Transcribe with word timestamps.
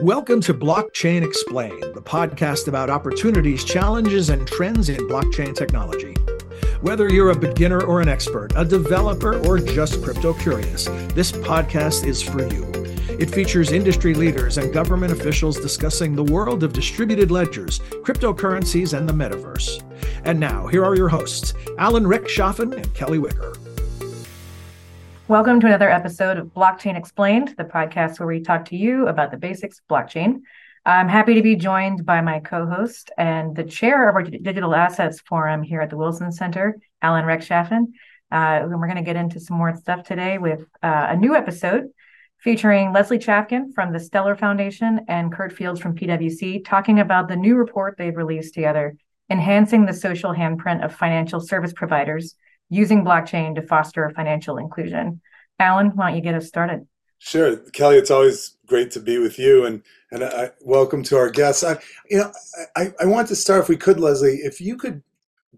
Welcome 0.00 0.40
to 0.42 0.54
Blockchain 0.54 1.22
Explained, 1.22 1.94
the 1.94 2.00
podcast 2.00 2.66
about 2.66 2.88
opportunities, 2.88 3.62
challenges, 3.62 4.30
and 4.30 4.46
trends 4.46 4.88
in 4.88 4.96
blockchain 5.08 5.54
technology. 5.54 6.14
Whether 6.80 7.10
you're 7.12 7.30
a 7.30 7.38
beginner 7.38 7.82
or 7.82 8.00
an 8.00 8.08
expert, 8.08 8.52
a 8.56 8.64
developer, 8.64 9.38
or 9.46 9.58
just 9.58 10.02
crypto 10.02 10.32
curious, 10.32 10.86
this 11.14 11.30
podcast 11.30 12.06
is 12.06 12.22
for 12.22 12.46
you. 12.48 12.64
It 13.18 13.30
features 13.30 13.72
industry 13.72 14.14
leaders 14.14 14.56
and 14.56 14.72
government 14.72 15.12
officials 15.12 15.60
discussing 15.60 16.14
the 16.14 16.24
world 16.24 16.62
of 16.62 16.72
distributed 16.72 17.30
ledgers, 17.30 17.80
cryptocurrencies, 18.02 18.96
and 18.96 19.06
the 19.06 19.12
metaverse. 19.12 19.82
And 20.24 20.40
now, 20.40 20.66
here 20.66 20.84
are 20.84 20.96
your 20.96 21.08
hosts, 21.08 21.52
Alan 21.78 22.04
Rechtschaffen 22.04 22.74
and 22.74 22.94
Kelly 22.94 23.18
Wicker. 23.18 23.54
Welcome 25.28 25.58
to 25.58 25.66
another 25.66 25.90
episode 25.90 26.38
of 26.38 26.54
Blockchain 26.54 26.96
Explained, 26.96 27.56
the 27.58 27.64
podcast 27.64 28.20
where 28.20 28.28
we 28.28 28.42
talk 28.42 28.64
to 28.66 28.76
you 28.76 29.08
about 29.08 29.32
the 29.32 29.36
basics 29.36 29.80
of 29.80 29.88
blockchain. 29.88 30.42
I'm 30.84 31.08
happy 31.08 31.34
to 31.34 31.42
be 31.42 31.56
joined 31.56 32.06
by 32.06 32.20
my 32.20 32.38
co 32.38 32.64
host 32.64 33.10
and 33.18 33.56
the 33.56 33.64
chair 33.64 34.08
of 34.08 34.14
our 34.14 34.22
Digital 34.22 34.72
Assets 34.72 35.18
Forum 35.18 35.64
here 35.64 35.80
at 35.80 35.90
the 35.90 35.96
Wilson 35.96 36.30
Center, 36.30 36.78
Alan 37.02 37.24
Rechtschaffen. 37.24 37.86
Uh, 38.30 38.62
and 38.62 38.70
we're 38.70 38.86
going 38.86 38.98
to 38.98 39.02
get 39.02 39.16
into 39.16 39.40
some 39.40 39.58
more 39.58 39.74
stuff 39.74 40.04
today 40.04 40.38
with 40.38 40.60
uh, 40.80 41.08
a 41.10 41.16
new 41.16 41.34
episode 41.34 41.88
featuring 42.38 42.92
Lesley 42.92 43.18
Chavkin 43.18 43.74
from 43.74 43.92
the 43.92 43.98
Stellar 43.98 44.36
Foundation 44.36 45.00
and 45.08 45.32
Kurt 45.32 45.52
Fields 45.52 45.80
from 45.80 45.96
PwC, 45.96 46.64
talking 46.64 47.00
about 47.00 47.26
the 47.26 47.34
new 47.34 47.56
report 47.56 47.96
they've 47.98 48.16
released 48.16 48.54
together, 48.54 48.96
Enhancing 49.28 49.86
the 49.86 49.92
Social 49.92 50.32
Handprint 50.32 50.84
of 50.84 50.94
Financial 50.94 51.40
Service 51.40 51.72
Providers 51.72 52.36
using 52.68 53.04
blockchain 53.04 53.54
to 53.54 53.62
foster 53.62 54.10
financial 54.16 54.58
inclusion. 54.58 55.20
Alan, 55.58 55.88
why 55.94 56.08
don't 56.08 56.16
you 56.16 56.22
get 56.22 56.34
us 56.34 56.48
started? 56.48 56.86
Sure, 57.18 57.56
Kelly. 57.56 57.96
It's 57.96 58.10
always 58.10 58.56
great 58.66 58.90
to 58.90 59.00
be 59.00 59.18
with 59.18 59.38
you, 59.38 59.64
and 59.64 59.82
and 60.10 60.22
I, 60.22 60.50
welcome 60.60 61.02
to 61.04 61.16
our 61.16 61.30
guests. 61.30 61.64
I, 61.64 61.78
you 62.10 62.18
know, 62.18 62.32
I, 62.76 62.92
I 63.00 63.06
want 63.06 63.28
to 63.28 63.36
start, 63.36 63.62
if 63.62 63.68
we 63.68 63.76
could, 63.76 63.98
Lesley, 63.98 64.36
if 64.42 64.60
you 64.60 64.76
could 64.76 65.02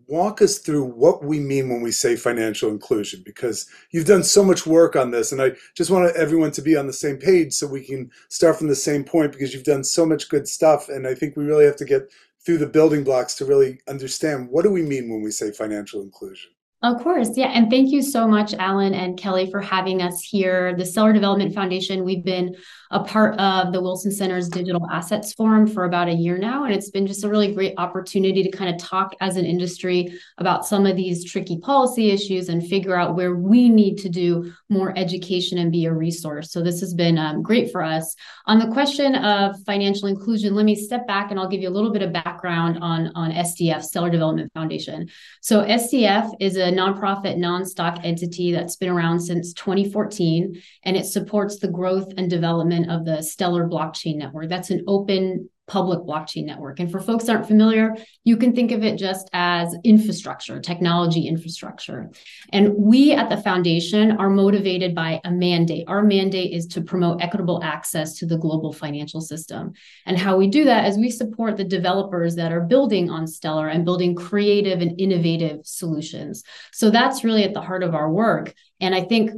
walk 0.07 0.41
us 0.41 0.59
through 0.59 0.85
what 0.85 1.25
we 1.25 1.41
mean 1.41 1.69
when 1.69 1.83
we 1.83 1.91
say 1.91 2.17
financial 2.17 2.71
inclusion, 2.71 3.23
because 3.27 3.69
you've 3.91 4.07
done 4.07 4.23
so 4.23 4.45
much 4.45 4.67
work 4.67 4.95
on 4.95 5.11
this, 5.11 5.33
and 5.33 5.43
I 5.43 5.53
just 5.75 5.91
want 5.91 6.17
everyone 6.17 6.53
to 6.53 6.63
be 6.63 6.77
on 6.77 6.87
the 6.87 6.93
same 6.93 7.19
page 7.19 7.53
so 7.53 7.67
we 7.67 7.85
can 7.85 8.11
start 8.29 8.57
from 8.57 8.69
the 8.69 8.75
same 8.75 9.03
point, 9.05 9.33
because 9.33 9.53
you've 9.53 9.65
done 9.65 9.85
so 9.85 10.07
much 10.07 10.29
good 10.29 10.47
stuff, 10.47 10.89
and 10.89 11.07
I 11.07 11.15
think 11.15 11.37
we 11.37 11.45
really 11.45 11.67
have 11.67 11.77
to 11.77 11.85
get 11.85 12.11
through 12.47 12.59
the 12.59 12.67
building 12.67 13.03
blocks 13.03 13.35
to 13.35 13.45
really 13.45 13.81
understand 13.89 14.49
what 14.49 14.63
do 14.63 14.71
we 14.71 14.83
mean 14.83 15.11
when 15.11 15.23
we 15.23 15.33
say 15.33 15.51
financial 15.51 16.01
inclusion. 16.03 16.53
Of 16.81 17.03
course. 17.03 17.37
Yeah. 17.37 17.49
And 17.49 17.69
thank 17.69 17.91
you 17.91 18.03
so 18.03 18.29
much, 18.29 18.55
Alan 18.55 18.95
and 18.95 19.19
Kelly, 19.19 19.51
for 19.51 19.61
having 19.61 20.01
us 20.01 20.23
here. 20.23 20.77
The 20.77 20.87
Stellar 20.87 21.13
Development 21.13 21.53
Foundation, 21.53 22.05
we've 22.05 22.25
been 22.25 22.55
a 22.93 23.03
part 23.03 23.39
of 23.41 23.73
the 23.73 23.83
Wilson 23.83 24.13
Center's 24.13 24.49
Digital 24.49 24.89
Assets 24.89 25.33
Forum 25.33 25.67
for 25.67 25.85
about 25.85 26.07
a 26.07 26.13
year 26.13 26.39
now. 26.39 26.65
And 26.65 26.73
it's 26.73 26.91
been 26.91 27.09
just 27.09 27.25
a 27.25 27.29
really 27.29 27.53
great 27.53 27.75
opportunity 27.79 28.45
to 28.45 28.51
kind 28.51 28.73
of 28.73 28.81
talk 28.81 29.13
as 29.21 29.37
an 29.37 29.45
industry 29.45 30.09
about 30.39 30.65
some 30.65 30.87
of 30.87 30.95
these 30.97 31.25
tricky 31.25 31.59
policy 31.59 32.11
issues 32.13 32.49
and 32.49 32.65
figure 32.65 32.97
out 32.97 33.17
where 33.17 33.35
we 33.35 33.69
need 33.69 33.97
to 33.99 34.09
do 34.09 34.53
more 34.69 34.97
education 34.97 35.59
and 35.59 35.73
be 35.73 35.85
a 35.87 35.93
resource. 35.93 36.53
So 36.53 36.63
this 36.63 36.79
has 36.81 36.95
been 36.95 37.19
um, 37.19 37.43
great 37.43 37.73
for 37.73 37.83
us. 37.83 38.15
On 38.47 38.61
the 38.61 38.69
question 38.69 39.17
of 39.17 39.57
financial 39.65 40.07
inclusion, 40.07 40.55
let 40.55 40.65
me 40.65 40.77
step 40.77 41.09
back 41.09 41.33
and 41.33 41.41
I'll 41.41 41.49
give 41.49 41.61
you 41.61 41.69
a 41.69 41.71
little 41.71 41.93
bit 41.93 42.03
of 42.03 42.13
background 42.13 42.79
on, 42.81 43.09
on 43.17 43.33
SDF, 43.33 43.83
Stellar 43.83 44.11
Development 44.11 44.51
Foundation. 44.55 45.09
So 45.43 45.65
SDF 45.65 46.31
is 46.39 46.57
a 46.57 46.68
nonprofit, 46.71 47.37
non-stock 47.37 48.01
entity 48.05 48.53
that's 48.53 48.77
been 48.77 48.89
around 48.89 49.21
since 49.21 49.53
2014, 49.55 50.61
and 50.85 50.97
it 50.97 51.07
supports 51.07 51.59
the 51.59 51.69
growth 51.69 52.13
and 52.17 52.31
development 52.31 52.91
of 52.91 53.05
the 53.05 53.23
Stellar 53.23 53.69
blockchain 53.69 54.17
network. 54.17 54.49
That's 54.49 54.71
an 54.71 54.85
open 54.87 55.49
public 55.69 56.01
blockchain 56.01 56.45
network. 56.45 56.81
And 56.81 56.91
for 56.91 56.99
folks 56.99 57.25
that 57.25 57.37
aren't 57.37 57.47
familiar, 57.47 57.95
you 58.25 58.37
can 58.37 58.55
think 58.55 58.73
of 58.73 58.83
it 58.83 58.99
just 58.99 59.29
as 59.33 59.75
infrastructure, 59.85 60.59
technology 60.61 61.29
infrastructure. 61.29 62.11
And 62.53 62.75
we 62.75 63.13
at 63.13 63.29
the 63.29 63.37
foundation 63.37 64.13
are 64.13 64.31
motivated 64.31 64.95
by 64.95 65.21
a 65.25 65.31
mandate. 65.31 65.85
Our 65.87 66.03
mandate 66.03 66.53
is 66.53 66.67
to 66.69 66.81
promote 66.81 67.23
equitable 67.23 67.63
access 67.63 68.15
to 68.19 68.27
the 68.27 68.39
global 68.39 68.73
financial 68.73 69.21
system. 69.21 69.75
And 70.07 70.19
how 70.19 70.37
we 70.37 70.49
do 70.49 70.65
that 70.65 70.89
is 70.89 70.97
we 70.97 71.11
support 71.11 71.57
the 71.57 71.65
developers 71.65 72.35
that 72.37 72.53
are 72.53 72.63
building 72.63 73.11
on 73.11 73.27
Stellar 73.27 73.69
and 73.69 73.85
building 73.85 74.15
creative 74.15 74.81
and 74.81 74.99
innovative 75.01 75.61
solutions. 75.65 76.43
So 76.73 76.91
that's 76.91 77.25
really 77.25 77.45
at 77.45 77.55
the 77.55 77.61
heart 77.61 77.83
of 77.83 77.95
our 77.95 78.11
work. 78.11 78.55
And 78.81 78.95
I 78.95 79.03
think 79.03 79.33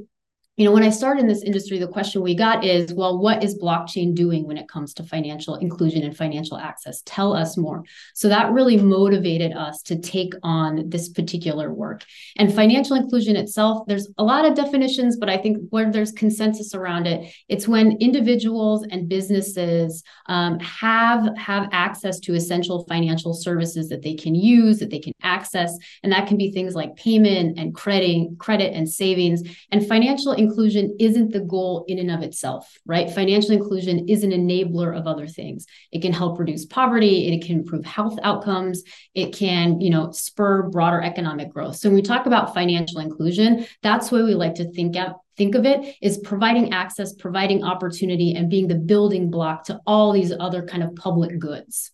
you 0.60 0.66
know 0.66 0.72
when 0.72 0.82
i 0.82 0.90
started 0.90 1.22
in 1.22 1.26
this 1.26 1.42
industry 1.42 1.78
the 1.78 1.88
question 1.88 2.20
we 2.20 2.34
got 2.34 2.64
is 2.64 2.92
well 2.92 3.18
what 3.18 3.42
is 3.42 3.58
blockchain 3.58 4.14
doing 4.14 4.46
when 4.46 4.58
it 4.58 4.68
comes 4.68 4.92
to 4.94 5.02
financial 5.02 5.56
inclusion 5.56 6.02
and 6.02 6.16
financial 6.16 6.58
access? 6.58 7.02
Tell 7.04 7.32
us 7.32 7.56
more. 7.56 7.84
So 8.14 8.28
that 8.28 8.52
really 8.52 8.76
motivated 8.76 9.52
us 9.52 9.82
to 9.82 9.98
take 9.98 10.34
on 10.42 10.88
this 10.90 11.08
particular 11.08 11.72
work. 11.72 12.04
And 12.36 12.54
financial 12.54 12.96
inclusion 12.96 13.36
itself 13.36 13.86
there's 13.86 14.08
a 14.18 14.24
lot 14.24 14.44
of 14.44 14.54
definitions 14.54 15.16
but 15.16 15.28
i 15.28 15.36
think 15.36 15.56
where 15.70 15.90
there's 15.90 16.12
consensus 16.12 16.74
around 16.74 17.06
it 17.06 17.32
it's 17.48 17.66
when 17.66 17.92
individuals 18.00 18.86
and 18.90 19.08
businesses 19.08 20.02
um, 20.26 20.58
have 20.60 21.28
have 21.36 21.68
access 21.72 22.20
to 22.20 22.34
essential 22.34 22.84
financial 22.88 23.32
services 23.32 23.88
that 23.88 24.02
they 24.02 24.14
can 24.14 24.34
use 24.34 24.78
that 24.78 24.90
they 24.90 24.98
can 24.98 25.12
access 25.30 25.76
and 26.02 26.12
that 26.12 26.26
can 26.26 26.36
be 26.36 26.50
things 26.50 26.74
like 26.74 26.96
payment 26.96 27.58
and 27.58 27.74
credit 27.74 28.38
credit 28.38 28.72
and 28.74 28.88
savings 28.88 29.42
and 29.70 29.86
financial 29.86 30.32
inclusion 30.32 30.96
isn't 30.98 31.32
the 31.32 31.40
goal 31.40 31.84
in 31.88 31.98
and 31.98 32.10
of 32.10 32.22
itself, 32.22 32.78
right? 32.84 33.10
Financial 33.10 33.52
inclusion 33.52 34.08
is 34.08 34.24
an 34.24 34.30
enabler 34.30 34.96
of 34.96 35.06
other 35.06 35.26
things. 35.26 35.66
It 35.92 36.02
can 36.02 36.12
help 36.12 36.38
reduce 36.38 36.66
poverty, 36.66 37.32
it 37.32 37.44
can 37.44 37.60
improve 37.60 37.84
health 37.84 38.18
outcomes, 38.22 38.82
it 39.14 39.32
can, 39.32 39.80
you 39.80 39.90
know, 39.90 40.10
spur 40.12 40.64
broader 40.64 41.00
economic 41.02 41.50
growth. 41.50 41.76
So 41.76 41.88
when 41.88 41.96
we 41.96 42.02
talk 42.02 42.26
about 42.26 42.54
financial 42.54 43.00
inclusion, 43.00 43.66
that's 43.82 44.10
where 44.10 44.24
we 44.24 44.34
like 44.34 44.56
to 44.56 44.70
think 44.72 44.96
out 44.96 45.20
think 45.36 45.54
of 45.54 45.64
it 45.64 45.96
is 46.02 46.18
providing 46.18 46.74
access, 46.74 47.14
providing 47.14 47.64
opportunity, 47.64 48.34
and 48.34 48.50
being 48.50 48.68
the 48.68 48.74
building 48.74 49.30
block 49.30 49.64
to 49.64 49.80
all 49.86 50.12
these 50.12 50.32
other 50.38 50.62
kind 50.66 50.82
of 50.82 50.94
public 50.96 51.38
goods. 51.38 51.92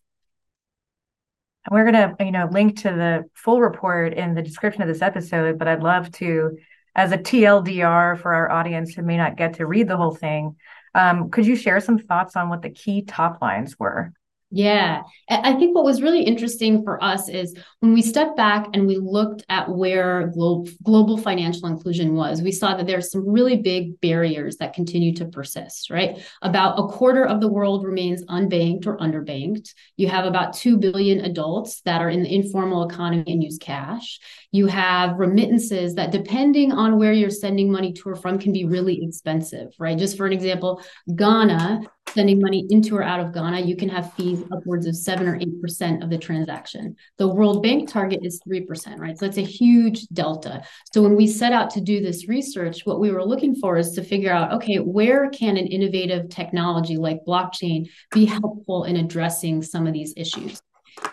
We're 1.70 1.90
going 1.90 2.16
to, 2.16 2.24
you 2.24 2.32
know, 2.32 2.48
link 2.50 2.82
to 2.82 2.90
the 2.90 3.24
full 3.34 3.60
report 3.60 4.14
in 4.14 4.34
the 4.34 4.42
description 4.42 4.82
of 4.82 4.88
this 4.88 5.02
episode, 5.02 5.58
but 5.58 5.68
I'd 5.68 5.82
love 5.82 6.10
to 6.12 6.58
as 6.96 7.12
a 7.12 7.18
TLDR 7.18 8.18
for 8.18 8.34
our 8.34 8.50
audience 8.50 8.94
who 8.94 9.02
may 9.02 9.16
not 9.18 9.36
get 9.36 9.54
to 9.54 9.66
read 9.66 9.86
the 9.86 9.96
whole 9.98 10.14
thing, 10.14 10.56
um, 10.94 11.30
could 11.30 11.46
you 11.46 11.54
share 11.54 11.78
some 11.78 11.98
thoughts 11.98 12.36
on 12.36 12.48
what 12.48 12.62
the 12.62 12.70
key 12.70 13.02
top 13.02 13.42
lines 13.42 13.78
were? 13.78 14.12
Yeah. 14.52 15.02
I 15.28 15.54
think 15.54 15.74
what 15.74 15.84
was 15.84 16.00
really 16.00 16.22
interesting 16.22 16.84
for 16.84 17.02
us 17.02 17.28
is 17.28 17.56
when 17.80 17.92
we 17.92 18.00
stepped 18.00 18.36
back 18.36 18.68
and 18.72 18.86
we 18.86 18.96
looked 18.96 19.44
at 19.48 19.68
where 19.68 20.28
global, 20.28 20.68
global 20.84 21.18
financial 21.18 21.68
inclusion 21.68 22.14
was, 22.14 22.42
we 22.42 22.52
saw 22.52 22.76
that 22.76 22.86
there's 22.86 23.10
some 23.10 23.28
really 23.28 23.56
big 23.56 24.00
barriers 24.00 24.58
that 24.58 24.72
continue 24.72 25.12
to 25.14 25.24
persist, 25.24 25.90
right? 25.90 26.24
About 26.42 26.78
a 26.78 26.86
quarter 26.86 27.24
of 27.24 27.40
the 27.40 27.48
world 27.48 27.84
remains 27.84 28.24
unbanked 28.26 28.86
or 28.86 28.96
underbanked. 28.98 29.74
You 29.96 30.08
have 30.08 30.26
about 30.26 30.52
2 30.54 30.78
billion 30.78 31.24
adults 31.24 31.80
that 31.80 32.00
are 32.00 32.08
in 32.08 32.22
the 32.22 32.32
informal 32.32 32.88
economy 32.88 33.24
and 33.26 33.42
use 33.42 33.58
cash. 33.58 34.20
You 34.52 34.68
have 34.68 35.18
remittances 35.18 35.96
that, 35.96 36.12
depending 36.12 36.70
on 36.70 36.98
where 36.98 37.12
you're 37.12 37.30
sending 37.30 37.72
money 37.72 37.92
to 37.94 38.08
or 38.10 38.14
from, 38.14 38.38
can 38.38 38.52
be 38.52 38.64
really 38.64 39.02
expensive, 39.02 39.74
right? 39.80 39.98
Just 39.98 40.16
for 40.16 40.24
an 40.24 40.32
example, 40.32 40.80
Ghana 41.12 41.80
sending 42.16 42.40
money 42.40 42.66
into 42.70 42.96
or 42.96 43.02
out 43.02 43.20
of 43.20 43.32
Ghana, 43.32 43.60
you 43.60 43.76
can 43.76 43.90
have 43.90 44.14
fees 44.14 44.42
upwards 44.50 44.86
of 44.86 44.96
seven 44.96 45.28
or 45.28 45.36
eight 45.36 45.60
percent 45.60 46.02
of 46.02 46.08
the 46.10 46.18
transaction. 46.18 46.96
The 47.18 47.28
World 47.28 47.62
Bank 47.62 47.88
target 47.88 48.20
is 48.24 48.40
three 48.42 48.62
percent, 48.62 48.98
right? 48.98 49.16
So 49.18 49.26
it's 49.26 49.36
a 49.36 49.42
huge 49.42 50.08
delta. 50.08 50.64
So 50.92 51.02
when 51.02 51.14
we 51.14 51.26
set 51.26 51.52
out 51.52 51.68
to 51.70 51.80
do 51.80 52.00
this 52.00 52.26
research, 52.26 52.86
what 52.86 53.00
we 53.00 53.12
were 53.12 53.24
looking 53.24 53.54
for 53.54 53.76
is 53.76 53.92
to 53.92 54.02
figure 54.02 54.32
out, 54.32 54.52
okay, 54.54 54.78
where 54.78 55.28
can 55.30 55.58
an 55.58 55.66
innovative 55.66 56.30
technology 56.30 56.96
like 56.96 57.20
blockchain 57.28 57.88
be 58.12 58.24
helpful 58.24 58.84
in 58.84 58.96
addressing 58.96 59.62
some 59.62 59.86
of 59.86 59.92
these 59.92 60.14
issues? 60.16 60.58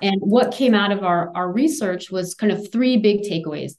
And 0.02 0.16
what 0.22 0.54
came 0.54 0.74
out 0.74 0.94
of 0.94 1.04
our, 1.04 1.36
our 1.36 1.52
research 1.52 2.10
was 2.10 2.34
kind 2.34 2.54
of 2.54 2.72
three 2.72 2.96
big 2.98 3.22
takeaways. 3.24 3.74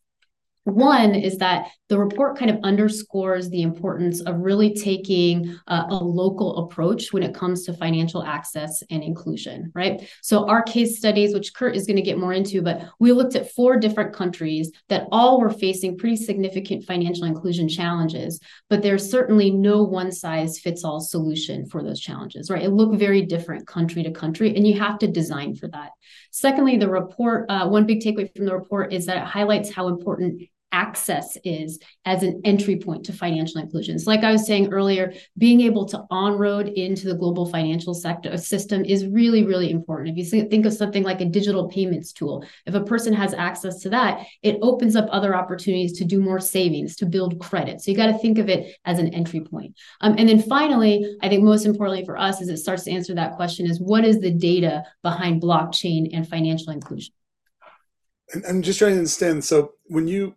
One 0.65 1.15
is 1.15 1.39
that 1.39 1.69
the 1.91 1.99
report 1.99 2.39
kind 2.39 2.51
of 2.51 2.59
underscores 2.65 3.51
the 3.51 3.61
importance 3.61 4.23
of 4.23 4.39
really 4.39 4.75
taking 4.75 5.55
a, 5.67 5.85
a, 5.91 5.95
local 6.03 6.65
approach 6.65 7.13
when 7.13 7.23
it 7.23 7.35
comes 7.35 7.65
to 7.65 7.75
financial 7.75 8.25
access 8.25 8.83
and 8.91 9.03
inclusion, 9.03 9.71
right? 9.75 10.09
So, 10.23 10.49
our 10.49 10.63
case 10.63 10.97
studies, 10.97 11.35
which 11.35 11.53
Kurt 11.53 11.77
is 11.77 11.87
going 11.87 11.97
to 11.97 12.03
get 12.03 12.19
more 12.19 12.33
into, 12.33 12.63
but 12.63 12.89
we 12.99 13.13
looked 13.13 13.37
at 13.37 13.53
four 13.53 13.77
different 13.77 14.15
countries 14.15 14.73
that 14.89 15.07
all 15.13 15.39
were 15.39 15.51
facing 15.51 15.99
pretty 15.99 16.17
significant 16.17 16.85
financial 16.85 17.25
inclusion 17.25 17.69
challenges, 17.69 18.41
but 18.71 18.81
there's 18.81 19.11
certainly 19.11 19.51
no 19.51 19.83
one 19.83 20.13
size 20.13 20.59
fits 20.59 20.83
all 20.83 21.01
solution 21.01 21.67
for 21.67 21.83
those 21.83 22.01
challenges, 22.01 22.51
right? 22.51 22.63
It 22.63 22.71
looked 22.71 22.99
very 22.99 23.21
different 23.21 23.67
country 23.67 24.03
to 24.03 24.11
country, 24.11 24.57
and 24.57 24.67
you 24.67 24.81
have 24.81 24.99
to 25.01 25.07
design 25.07 25.57
for 25.57 25.69
that. 25.69 25.91
Secondly, 26.31 26.79
the 26.79 26.89
report, 26.89 27.45
uh, 27.51 27.69
one 27.69 27.85
big 27.85 28.01
takeaway 28.01 28.35
from 28.35 28.47
the 28.47 28.55
report 28.55 28.95
is 28.95 29.05
that 29.07 29.19
it 29.19 29.25
highlights 29.25 29.71
how 29.71 29.89
important 29.89 30.43
access 30.75 31.39
is 31.45 31.79
as 32.05 32.25
an 32.25 32.41
entry 32.45 32.77
point 32.77 33.07
to 33.07 33.13
financial 33.13 33.61
inclusion. 33.61 33.97
So, 33.99 34.11
like 34.11 34.25
I 34.25 34.33
was 34.33 34.45
saying 34.45 34.73
earlier, 34.73 35.13
being 35.39 35.61
able 35.61 35.87
to 35.87 36.05
on 36.11 36.33
road 36.37 36.69
into 36.69 37.07
the 37.07 37.15
global 37.15 37.47
financial 37.47 37.95
sector 37.95 38.37
system 38.37 38.85
is 38.85 39.07
really, 39.07 39.45
really 39.45 39.71
important. 39.71 40.19
If 40.19 40.33
you 40.33 40.49
think 40.49 40.67
of 40.67 40.73
something 40.75 41.05
like 41.05 41.21
a 41.21 41.27
digital 41.27 41.69
payments 41.69 42.13
tool, 42.13 42.45
if 42.67 42.75
a 42.75 42.83
person 42.83 43.15
has 43.15 43.33
access 43.33 43.79
to 43.83 43.91
that, 43.91 44.27
it 44.43 44.59
opens 44.63 44.97
up 44.97 45.07
other 45.11 45.37
opportunities 45.37 45.97
to 45.99 46.05
do 46.05 46.21
more 46.21 46.41
savings, 46.41 46.97
to 46.97 47.07
build 47.07 47.39
credit. 47.39 47.81
So, 47.81 47.93
you 47.93 47.97
got 47.97 48.07
to 48.07 48.19
think 48.19 48.39
of 48.39 48.49
it 48.49 48.77
as 48.85 48.99
an 48.99 49.15
entry 49.15 49.41
point. 49.41 49.77
Um, 50.01 50.17
and 50.19 50.29
then 50.29 50.43
finally, 50.43 51.17
I 51.23 51.29
think 51.29 51.45
most 51.45 51.67
importantly 51.67 52.05
for 52.05 52.19
us, 52.19 52.43
as 52.43 52.49
it 52.49 52.57
starts 52.57 52.85
to 52.85 52.91
answer 52.91 53.15
that 53.15 53.37
question, 53.37 53.67
is 53.67 53.81
what 53.81 54.05
is 54.05 54.19
the 54.19 54.33
data 54.33 54.83
behind 55.03 55.41
blockchain 55.41 56.11
and 56.13 56.29
financial 56.29 56.73
inclusion? 56.73 57.15
I'm 58.49 58.63
just 58.63 58.79
trying 58.79 58.93
to 58.93 58.99
understand. 58.99 59.45
So 59.45 59.73
when 59.87 60.09
you 60.09 60.35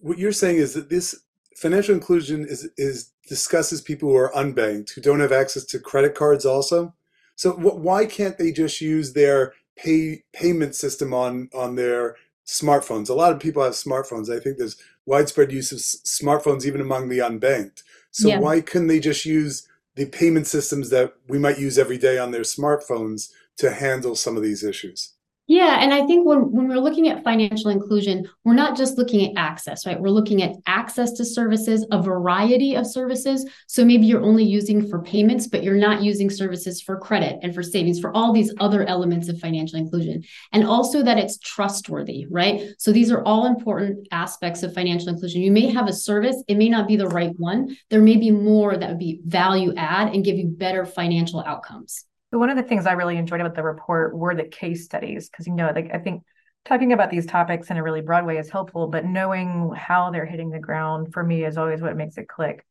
what 0.00 0.18
you're 0.18 0.32
saying 0.32 0.56
is 0.56 0.74
that 0.74 0.90
this 0.90 1.14
financial 1.56 1.94
inclusion 1.94 2.46
is 2.46 2.68
is 2.76 3.12
discusses 3.28 3.80
people 3.80 4.08
who 4.08 4.16
are 4.16 4.32
unbanked 4.32 4.90
who 4.90 5.00
don't 5.00 5.20
have 5.20 5.32
access 5.32 5.64
to 5.64 5.78
credit 5.78 6.14
cards 6.14 6.46
also. 6.46 6.94
So 7.36 7.52
why 7.52 8.06
can't 8.06 8.38
they 8.38 8.52
just 8.52 8.80
use 8.80 9.12
their 9.12 9.54
pay 9.76 10.24
payment 10.32 10.74
system 10.74 11.12
on 11.12 11.50
on 11.54 11.76
their 11.76 12.16
smartphones? 12.46 13.08
A 13.08 13.14
lot 13.14 13.32
of 13.32 13.40
people 13.40 13.62
have 13.62 13.74
smartphones. 13.74 14.34
I 14.34 14.40
think 14.40 14.58
there's 14.58 14.76
widespread 15.06 15.52
use 15.52 15.72
of 15.72 15.78
smartphones 15.78 16.64
even 16.64 16.80
among 16.80 17.08
the 17.08 17.18
unbanked. 17.18 17.82
So 18.10 18.28
yeah. 18.28 18.40
why 18.40 18.60
couldn't 18.60 18.88
they 18.88 19.00
just 19.00 19.24
use 19.24 19.68
the 19.94 20.06
payment 20.06 20.46
systems 20.46 20.90
that 20.90 21.14
we 21.28 21.38
might 21.38 21.58
use 21.58 21.78
every 21.78 21.98
day 21.98 22.18
on 22.18 22.30
their 22.30 22.42
smartphones 22.42 23.30
to 23.58 23.72
handle 23.72 24.14
some 24.14 24.36
of 24.36 24.42
these 24.42 24.62
issues? 24.62 25.14
Yeah, 25.50 25.78
and 25.80 25.94
I 25.94 26.06
think 26.06 26.26
when, 26.26 26.52
when 26.52 26.68
we're 26.68 26.76
looking 26.76 27.08
at 27.08 27.24
financial 27.24 27.70
inclusion, 27.70 28.28
we're 28.44 28.52
not 28.52 28.76
just 28.76 28.98
looking 28.98 29.30
at 29.30 29.42
access, 29.42 29.86
right? 29.86 29.98
We're 29.98 30.10
looking 30.10 30.42
at 30.42 30.56
access 30.66 31.12
to 31.12 31.24
services, 31.24 31.86
a 31.90 32.02
variety 32.02 32.74
of 32.74 32.86
services. 32.86 33.48
So 33.66 33.82
maybe 33.82 34.04
you're 34.04 34.22
only 34.22 34.44
using 34.44 34.86
for 34.86 35.00
payments, 35.00 35.46
but 35.46 35.62
you're 35.62 35.74
not 35.74 36.02
using 36.02 36.28
services 36.28 36.82
for 36.82 36.98
credit 36.98 37.38
and 37.42 37.54
for 37.54 37.62
savings, 37.62 37.98
for 37.98 38.14
all 38.14 38.34
these 38.34 38.52
other 38.60 38.84
elements 38.84 39.30
of 39.30 39.40
financial 39.40 39.78
inclusion. 39.78 40.22
And 40.52 40.66
also 40.66 41.02
that 41.02 41.16
it's 41.16 41.38
trustworthy, 41.38 42.26
right? 42.28 42.74
So 42.76 42.92
these 42.92 43.10
are 43.10 43.24
all 43.24 43.46
important 43.46 44.06
aspects 44.12 44.62
of 44.62 44.74
financial 44.74 45.08
inclusion. 45.08 45.40
You 45.40 45.50
may 45.50 45.70
have 45.70 45.88
a 45.88 45.94
service, 45.94 46.36
it 46.46 46.58
may 46.58 46.68
not 46.68 46.86
be 46.86 46.96
the 46.96 47.08
right 47.08 47.32
one. 47.38 47.74
There 47.88 48.02
may 48.02 48.18
be 48.18 48.30
more 48.30 48.76
that 48.76 48.90
would 48.90 48.98
be 48.98 49.22
value 49.24 49.72
add 49.78 50.14
and 50.14 50.22
give 50.22 50.36
you 50.36 50.48
better 50.48 50.84
financial 50.84 51.40
outcomes. 51.40 52.04
One 52.30 52.50
of 52.50 52.56
the 52.56 52.62
things 52.62 52.86
I 52.86 52.92
really 52.92 53.16
enjoyed 53.16 53.40
about 53.40 53.54
the 53.54 53.62
report 53.62 54.16
were 54.16 54.34
the 54.34 54.44
case 54.44 54.84
studies 54.84 55.28
because 55.28 55.46
you 55.46 55.54
know, 55.54 55.72
like 55.74 55.90
I 55.92 55.98
think 55.98 56.24
talking 56.64 56.92
about 56.92 57.10
these 57.10 57.26
topics 57.26 57.70
in 57.70 57.76
a 57.76 57.82
really 57.82 58.02
broad 58.02 58.26
way 58.26 58.36
is 58.36 58.50
helpful, 58.50 58.88
but 58.88 59.04
knowing 59.04 59.72
how 59.74 60.10
they're 60.10 60.26
hitting 60.26 60.50
the 60.50 60.58
ground 60.58 61.12
for 61.12 61.24
me 61.24 61.44
is 61.44 61.56
always 61.56 61.80
what 61.80 61.96
makes 61.96 62.18
it 62.18 62.28
click. 62.28 62.66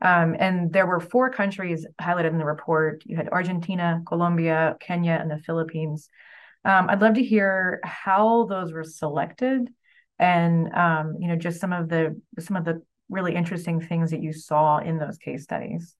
Um, 0.00 0.34
and 0.38 0.72
there 0.72 0.86
were 0.86 0.98
four 0.98 1.30
countries 1.30 1.86
highlighted 2.00 2.30
in 2.30 2.38
the 2.38 2.44
report. 2.44 3.02
You 3.06 3.16
had 3.16 3.28
Argentina, 3.28 4.02
Colombia, 4.06 4.76
Kenya, 4.80 5.18
and 5.20 5.30
the 5.30 5.38
Philippines. 5.38 6.08
Um, 6.64 6.88
I'd 6.88 7.00
love 7.00 7.14
to 7.14 7.22
hear 7.22 7.80
how 7.84 8.46
those 8.46 8.72
were 8.72 8.84
selected, 8.84 9.68
and 10.18 10.72
um, 10.74 11.16
you 11.20 11.28
know, 11.28 11.36
just 11.36 11.60
some 11.60 11.72
of 11.72 11.88
the 11.88 12.20
some 12.38 12.56
of 12.56 12.64
the 12.64 12.82
really 13.08 13.34
interesting 13.34 13.80
things 13.80 14.10
that 14.10 14.22
you 14.22 14.32
saw 14.32 14.78
in 14.78 14.98
those 14.98 15.18
case 15.18 15.42
studies. 15.44 15.94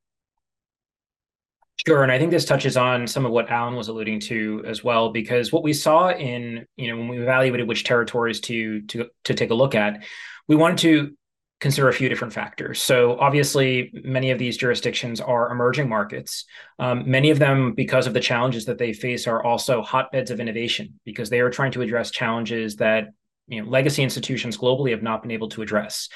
Sure, 1.86 2.04
and 2.04 2.12
I 2.12 2.18
think 2.18 2.30
this 2.30 2.44
touches 2.44 2.76
on 2.76 3.08
some 3.08 3.26
of 3.26 3.32
what 3.32 3.50
Alan 3.50 3.74
was 3.74 3.88
alluding 3.88 4.20
to 4.20 4.62
as 4.64 4.84
well, 4.84 5.10
because 5.10 5.50
what 5.52 5.64
we 5.64 5.72
saw 5.72 6.10
in 6.10 6.64
you 6.76 6.88
know 6.88 6.96
when 6.96 7.08
we 7.08 7.18
evaluated 7.20 7.66
which 7.66 7.82
territories 7.84 8.40
to 8.42 8.82
to 8.82 9.08
to 9.24 9.34
take 9.34 9.50
a 9.50 9.54
look 9.54 9.74
at, 9.74 10.04
we 10.46 10.54
wanted 10.54 10.78
to 10.78 11.16
consider 11.60 11.88
a 11.88 11.92
few 11.92 12.08
different 12.08 12.32
factors. 12.34 12.80
So 12.80 13.18
obviously, 13.18 13.90
many 14.04 14.30
of 14.30 14.38
these 14.38 14.56
jurisdictions 14.56 15.20
are 15.20 15.50
emerging 15.50 15.88
markets. 15.88 16.44
Um, 16.78 17.08
many 17.10 17.30
of 17.30 17.38
them, 17.40 17.72
because 17.74 18.06
of 18.06 18.14
the 18.14 18.20
challenges 18.20 18.64
that 18.66 18.78
they 18.78 18.92
face, 18.92 19.26
are 19.26 19.42
also 19.42 19.82
hotbeds 19.82 20.30
of 20.30 20.38
innovation 20.40 21.00
because 21.04 21.30
they 21.30 21.40
are 21.40 21.50
trying 21.50 21.72
to 21.72 21.82
address 21.82 22.10
challenges 22.12 22.76
that 22.76 23.08
you 23.52 23.62
know 23.62 23.68
legacy 23.68 24.02
institutions 24.02 24.56
globally 24.56 24.90
have 24.90 25.02
not 25.02 25.22
been 25.22 25.30
able 25.30 25.48
to 25.50 25.62
address. 25.62 26.08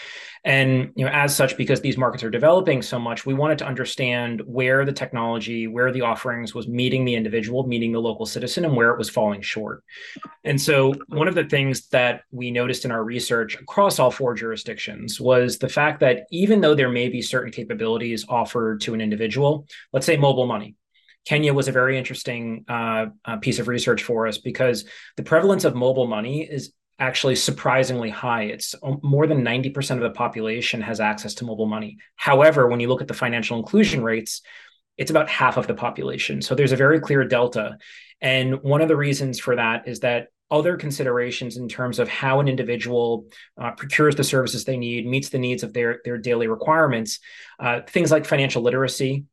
And 0.45 0.93
you 0.97 1.05
know 1.05 1.11
as 1.13 1.35
such 1.35 1.57
because 1.57 1.81
these 1.81 1.99
markets 1.99 2.25
are 2.25 2.31
developing 2.31 2.83
so 2.83 2.99
much 2.99 3.27
we 3.27 3.35
wanted 3.35 3.59
to 3.59 3.67
understand 3.67 4.43
where 4.47 4.85
the 4.85 4.93
technology 4.93 5.67
where 5.67 5.93
the 5.93 6.03
offerings 6.03 6.55
was 6.55 6.67
meeting 6.67 7.05
the 7.05 7.15
individual 7.15 7.67
meeting 7.67 7.93
the 7.93 8.01
local 8.01 8.27
citizen 8.27 8.65
and 8.65 8.75
where 8.75 8.91
it 8.91 8.99
was 8.99 9.11
falling 9.11 9.43
short. 9.43 9.83
And 10.45 10.61
so 10.61 10.95
one 11.09 11.29
of 11.29 11.35
the 11.35 11.45
things 11.45 11.89
that 11.89 12.23
we 12.31 12.51
noticed 12.51 12.85
in 12.85 12.91
our 12.91 13.05
research 13.05 13.57
across 13.61 13.99
all 13.99 14.11
four 14.11 14.35
jurisdictions 14.35 15.21
was 15.21 15.59
the 15.59 15.69
fact 15.69 16.01
that 16.01 16.27
even 16.31 16.61
though 16.61 16.75
there 16.75 16.91
may 16.91 17.09
be 17.09 17.23
certain 17.23 17.53
capabilities 17.53 18.25
offered 18.29 18.81
to 18.83 18.95
an 18.95 19.01
individual 19.01 19.67
let's 19.93 20.07
say 20.07 20.17
mobile 20.17 20.47
money 20.47 20.77
Kenya 21.27 21.53
was 21.53 21.67
a 21.67 21.73
very 21.73 21.99
interesting 21.99 22.65
uh, 22.69 23.07
uh, 23.25 23.37
piece 23.39 23.59
of 23.59 23.69
research 23.69 24.05
for 24.05 24.27
us 24.27 24.39
because 24.39 24.85
the 25.17 25.25
prevalence 25.25 25.65
of 25.65 25.75
mobile 25.75 26.07
money 26.07 26.43
is 26.43 26.73
actually 26.99 27.37
surprisingly 27.37 28.11
high. 28.11 28.45
It's 28.45 28.75
more 29.03 29.27
than 29.27 29.45
90% 29.45 29.93
of 29.93 30.01
the 30.01 30.11
population 30.11 30.81
has 30.81 31.01
access 31.01 31.35
to 31.35 31.45
mobile 31.45 31.67
money. 31.67 31.99
However, 32.17 32.69
when 32.69 32.81
you 32.81 32.89
look 32.89 33.03
at 33.03 33.09
the 33.09 33.15
financial 33.15 33.59
inclusion 33.59 34.03
rates, 34.03 34.43
it's 34.97 35.11
about 35.11 35.29
half 35.29 35.59
of 35.59 35.67
the 35.67 35.75
population. 35.75 36.41
So 36.41 36.55
there's 36.55 36.73
a 36.73 36.77
very 36.77 37.01
clear 37.01 37.25
delta. 37.25 37.77
And 38.21 38.63
one 38.63 38.81
of 38.81 38.89
the 38.89 38.97
reasons 38.97 39.39
for 39.39 39.57
that 39.57 39.87
is 39.87 40.01
that 40.01 40.29
other 40.51 40.77
considerations 40.77 41.57
in 41.57 41.69
terms 41.69 41.99
of 41.99 42.09
how 42.09 42.41
an 42.41 42.49
individual 42.49 43.27
uh, 43.61 43.73
procures 43.73 44.15
the 44.15 44.25
services 44.25 44.65
they 44.65 44.77
need, 44.77 45.07
meets 45.07 45.29
the 45.29 45.39
needs 45.39 45.63
of 45.63 45.73
their, 45.73 46.01
their 46.05 46.19
daily 46.19 46.47
requirements, 46.47 47.19
uh, 47.59 47.81
things 47.89 48.11
like 48.11 48.25
financial 48.25 48.63
literacy, 48.63 49.25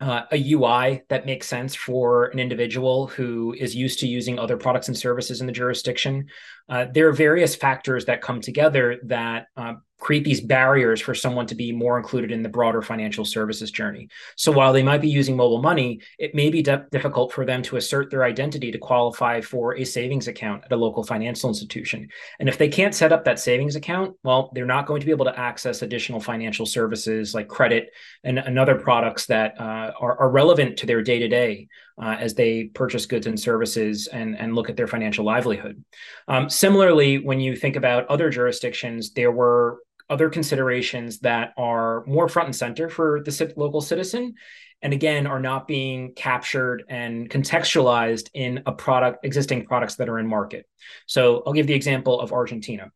uh, 0.00 0.22
a 0.32 0.52
UI 0.52 1.02
that 1.08 1.26
makes 1.26 1.46
sense 1.46 1.74
for 1.74 2.26
an 2.26 2.38
individual 2.38 3.06
who 3.06 3.54
is 3.58 3.74
used 3.74 4.00
to 4.00 4.08
using 4.08 4.38
other 4.38 4.56
products 4.56 4.88
and 4.88 4.96
services 4.96 5.40
in 5.40 5.46
the 5.46 5.52
jurisdiction. 5.52 6.26
Uh, 6.70 6.86
there 6.94 7.08
are 7.08 7.12
various 7.12 7.56
factors 7.56 8.04
that 8.04 8.22
come 8.22 8.40
together 8.40 8.98
that 9.02 9.48
uh, 9.56 9.74
create 9.98 10.24
these 10.24 10.40
barriers 10.40 11.00
for 11.00 11.14
someone 11.14 11.46
to 11.46 11.54
be 11.54 11.72
more 11.72 11.98
included 11.98 12.32
in 12.32 12.42
the 12.42 12.48
broader 12.48 12.80
financial 12.80 13.24
services 13.24 13.70
journey. 13.70 14.08
So 14.36 14.50
while 14.50 14.72
they 14.72 14.82
might 14.82 15.02
be 15.02 15.08
using 15.08 15.36
mobile 15.36 15.60
money, 15.60 16.00
it 16.18 16.34
may 16.34 16.48
be 16.48 16.62
difficult 16.62 17.32
for 17.32 17.44
them 17.44 17.62
to 17.64 17.76
assert 17.76 18.10
their 18.10 18.24
identity 18.24 18.72
to 18.72 18.78
qualify 18.78 19.40
for 19.42 19.76
a 19.76 19.84
savings 19.84 20.26
account 20.26 20.64
at 20.64 20.72
a 20.72 20.76
local 20.76 21.04
financial 21.04 21.50
institution. 21.50 22.08
And 22.38 22.48
if 22.48 22.56
they 22.56 22.68
can't 22.68 22.94
set 22.94 23.12
up 23.12 23.24
that 23.24 23.38
savings 23.38 23.76
account, 23.76 24.16
well, 24.24 24.50
they're 24.54 24.64
not 24.64 24.86
going 24.86 25.00
to 25.00 25.06
be 25.06 25.12
able 25.12 25.26
to 25.26 25.38
access 25.38 25.82
additional 25.82 26.20
financial 26.20 26.66
services 26.66 27.34
like 27.34 27.48
credit 27.48 27.90
and, 28.24 28.38
and 28.38 28.58
other 28.58 28.76
products 28.76 29.26
that 29.26 29.60
uh, 29.60 29.92
are, 30.00 30.18
are 30.18 30.30
relevant 30.30 30.78
to 30.78 30.86
their 30.86 31.02
day 31.02 31.18
to 31.18 31.28
day 31.28 31.68
as 32.02 32.34
they 32.34 32.64
purchase 32.64 33.06
goods 33.06 33.26
and 33.26 33.38
services 33.38 34.06
and, 34.06 34.38
and 34.38 34.54
look 34.54 34.70
at 34.70 34.76
their 34.76 34.86
financial 34.86 35.24
livelihood. 35.24 35.84
Um, 36.28 36.48
similarly, 36.48 37.18
when 37.18 37.40
you 37.40 37.56
think 37.56 37.76
about 37.76 38.06
other 38.08 38.30
jurisdictions, 38.30 39.12
there 39.12 39.32
were 39.32 39.80
other 40.08 40.28
considerations 40.28 41.20
that 41.20 41.52
are 41.56 42.04
more 42.06 42.28
front 42.28 42.46
and 42.48 42.56
center 42.56 42.88
for 42.88 43.22
the 43.24 43.52
local 43.56 43.80
citizen 43.80 44.34
and 44.82 44.92
again 44.92 45.26
are 45.26 45.40
not 45.40 45.68
being 45.68 46.12
captured 46.14 46.84
and 46.88 47.30
contextualized 47.30 48.28
in 48.34 48.62
a 48.66 48.72
product 48.72 49.24
existing 49.24 49.64
products 49.66 49.94
that 49.96 50.08
are 50.08 50.18
in 50.18 50.26
market 50.26 50.66
so 51.06 51.42
i'll 51.46 51.52
give 51.52 51.66
the 51.66 51.74
example 51.74 52.20
of 52.20 52.32
argentina 52.32 52.90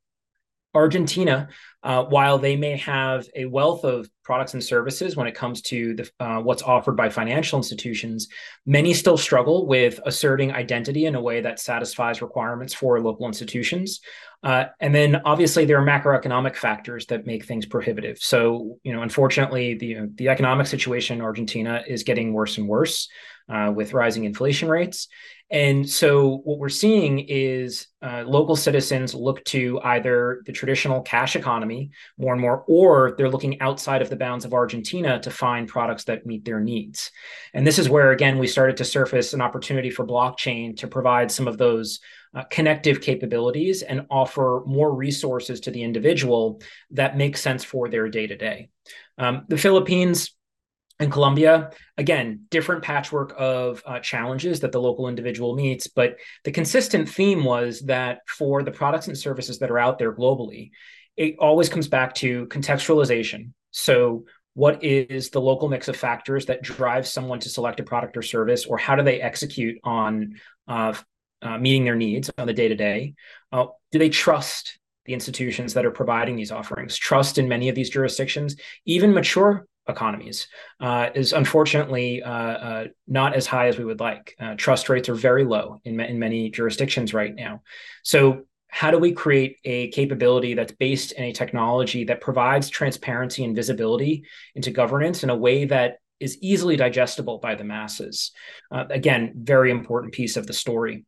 Argentina, 0.74 1.48
uh, 1.82 2.04
while 2.04 2.38
they 2.38 2.56
may 2.56 2.76
have 2.78 3.26
a 3.36 3.44
wealth 3.44 3.84
of 3.84 4.08
products 4.22 4.54
and 4.54 4.64
services 4.64 5.16
when 5.16 5.26
it 5.26 5.34
comes 5.34 5.60
to 5.62 5.94
the, 5.94 6.10
uh, 6.18 6.40
what's 6.40 6.62
offered 6.62 6.96
by 6.96 7.08
financial 7.08 7.58
institutions, 7.58 8.28
many 8.66 8.94
still 8.94 9.18
struggle 9.18 9.66
with 9.66 10.00
asserting 10.06 10.52
identity 10.52 11.06
in 11.06 11.14
a 11.14 11.20
way 11.20 11.40
that 11.42 11.60
satisfies 11.60 12.22
requirements 12.22 12.72
for 12.72 13.00
local 13.00 13.26
institutions. 13.26 14.00
Uh, 14.44 14.66
and 14.78 14.94
then 14.94 15.22
obviously 15.24 15.64
there 15.64 15.80
are 15.80 15.84
macroeconomic 15.84 16.54
factors 16.54 17.06
that 17.06 17.26
make 17.26 17.46
things 17.46 17.64
prohibitive. 17.64 18.18
So, 18.18 18.78
you 18.82 18.92
know, 18.92 19.00
unfortunately, 19.00 19.74
the, 19.74 20.10
the 20.16 20.28
economic 20.28 20.66
situation 20.66 21.16
in 21.18 21.24
Argentina 21.24 21.82
is 21.86 22.02
getting 22.02 22.34
worse 22.34 22.58
and 22.58 22.68
worse 22.68 23.08
uh, 23.48 23.72
with 23.74 23.94
rising 23.94 24.24
inflation 24.24 24.68
rates. 24.68 25.08
And 25.50 25.88
so, 25.88 26.38
what 26.44 26.58
we're 26.58 26.70
seeing 26.70 27.20
is 27.28 27.86
uh, 28.02 28.24
local 28.26 28.56
citizens 28.56 29.14
look 29.14 29.44
to 29.44 29.78
either 29.84 30.42
the 30.46 30.52
traditional 30.52 31.02
cash 31.02 31.36
economy 31.36 31.90
more 32.18 32.32
and 32.32 32.40
more, 32.40 32.64
or 32.66 33.14
they're 33.16 33.30
looking 33.30 33.60
outside 33.60 34.00
of 34.00 34.08
the 34.08 34.16
bounds 34.16 34.46
of 34.46 34.54
Argentina 34.54 35.20
to 35.20 35.30
find 35.30 35.68
products 35.68 36.04
that 36.04 36.24
meet 36.24 36.44
their 36.44 36.60
needs. 36.60 37.10
And 37.52 37.66
this 37.66 37.78
is 37.78 37.90
where, 37.90 38.10
again, 38.10 38.38
we 38.38 38.46
started 38.46 38.78
to 38.78 38.84
surface 38.84 39.34
an 39.34 39.42
opportunity 39.42 39.90
for 39.90 40.06
blockchain 40.06 40.76
to 40.78 40.88
provide 40.88 41.30
some 41.30 41.46
of 41.46 41.58
those 41.58 42.00
uh, 42.34 42.44
connective 42.44 43.00
capabilities 43.00 43.82
and 43.82 44.06
offer 44.10 44.62
more 44.66 44.94
resources 44.94 45.60
to 45.60 45.70
the 45.70 45.82
individual 45.82 46.60
that 46.90 47.16
make 47.16 47.36
sense 47.36 47.64
for 47.64 47.88
their 47.88 48.08
day 48.08 48.26
to 48.26 48.36
day. 48.36 48.68
The 49.18 49.58
Philippines 49.58 50.34
and 51.00 51.10
Colombia, 51.10 51.70
again, 51.98 52.46
different 52.50 52.84
patchwork 52.84 53.34
of 53.36 53.82
uh, 53.84 53.98
challenges 53.98 54.60
that 54.60 54.70
the 54.70 54.80
local 54.80 55.08
individual 55.08 55.54
meets. 55.54 55.88
But 55.88 56.16
the 56.44 56.52
consistent 56.52 57.08
theme 57.08 57.44
was 57.44 57.80
that 57.82 58.20
for 58.28 58.62
the 58.62 58.70
products 58.70 59.08
and 59.08 59.18
services 59.18 59.58
that 59.58 59.70
are 59.70 59.78
out 59.78 59.98
there 59.98 60.14
globally, 60.14 60.70
it 61.16 61.36
always 61.38 61.68
comes 61.68 61.88
back 61.88 62.14
to 62.16 62.46
contextualization. 62.46 63.52
So, 63.72 64.26
what 64.54 64.84
is 64.84 65.30
the 65.30 65.40
local 65.40 65.68
mix 65.68 65.88
of 65.88 65.96
factors 65.96 66.46
that 66.46 66.62
drive 66.62 67.08
someone 67.08 67.40
to 67.40 67.48
select 67.48 67.80
a 67.80 67.82
product 67.82 68.16
or 68.16 68.22
service, 68.22 68.66
or 68.66 68.78
how 68.78 68.94
do 68.94 69.02
they 69.02 69.20
execute 69.20 69.80
on 69.82 70.36
uh, 70.68 70.94
uh, 71.44 71.58
meeting 71.58 71.84
their 71.84 71.94
needs 71.94 72.30
on 72.38 72.46
the 72.46 72.52
day 72.52 72.68
to 72.68 72.74
day? 72.74 73.14
Do 73.94 73.98
they 74.00 74.08
trust 74.08 74.80
the 75.04 75.14
institutions 75.14 75.74
that 75.74 75.86
are 75.86 75.92
providing 75.92 76.34
these 76.34 76.50
offerings? 76.50 76.96
Trust 76.96 77.38
in 77.38 77.48
many 77.48 77.68
of 77.68 77.76
these 77.76 77.90
jurisdictions, 77.90 78.56
even 78.86 79.14
mature 79.14 79.68
economies, 79.88 80.48
uh, 80.80 81.10
is 81.14 81.32
unfortunately 81.32 82.20
uh, 82.22 82.32
uh, 82.32 82.84
not 83.06 83.34
as 83.34 83.46
high 83.46 83.68
as 83.68 83.78
we 83.78 83.84
would 83.84 84.00
like. 84.00 84.34
Uh, 84.40 84.54
trust 84.56 84.88
rates 84.88 85.08
are 85.08 85.14
very 85.14 85.44
low 85.44 85.80
in, 85.84 86.00
in 86.00 86.18
many 86.18 86.50
jurisdictions 86.50 87.14
right 87.14 87.34
now. 87.34 87.62
So 88.02 88.46
how 88.66 88.90
do 88.90 88.98
we 88.98 89.12
create 89.12 89.58
a 89.64 89.88
capability 89.90 90.54
that's 90.54 90.72
based 90.72 91.12
in 91.12 91.22
a 91.22 91.32
technology 91.32 92.02
that 92.04 92.20
provides 92.20 92.68
transparency 92.68 93.44
and 93.44 93.54
visibility 93.54 94.24
into 94.56 94.72
governance 94.72 95.22
in 95.22 95.30
a 95.30 95.36
way 95.36 95.66
that 95.66 95.98
is 96.18 96.38
easily 96.40 96.74
digestible 96.74 97.38
by 97.38 97.54
the 97.54 97.62
masses? 97.62 98.32
Uh, 98.72 98.86
again, 98.90 99.32
very 99.36 99.70
important 99.70 100.12
piece 100.12 100.36
of 100.36 100.48
the 100.48 100.52
story. 100.52 101.04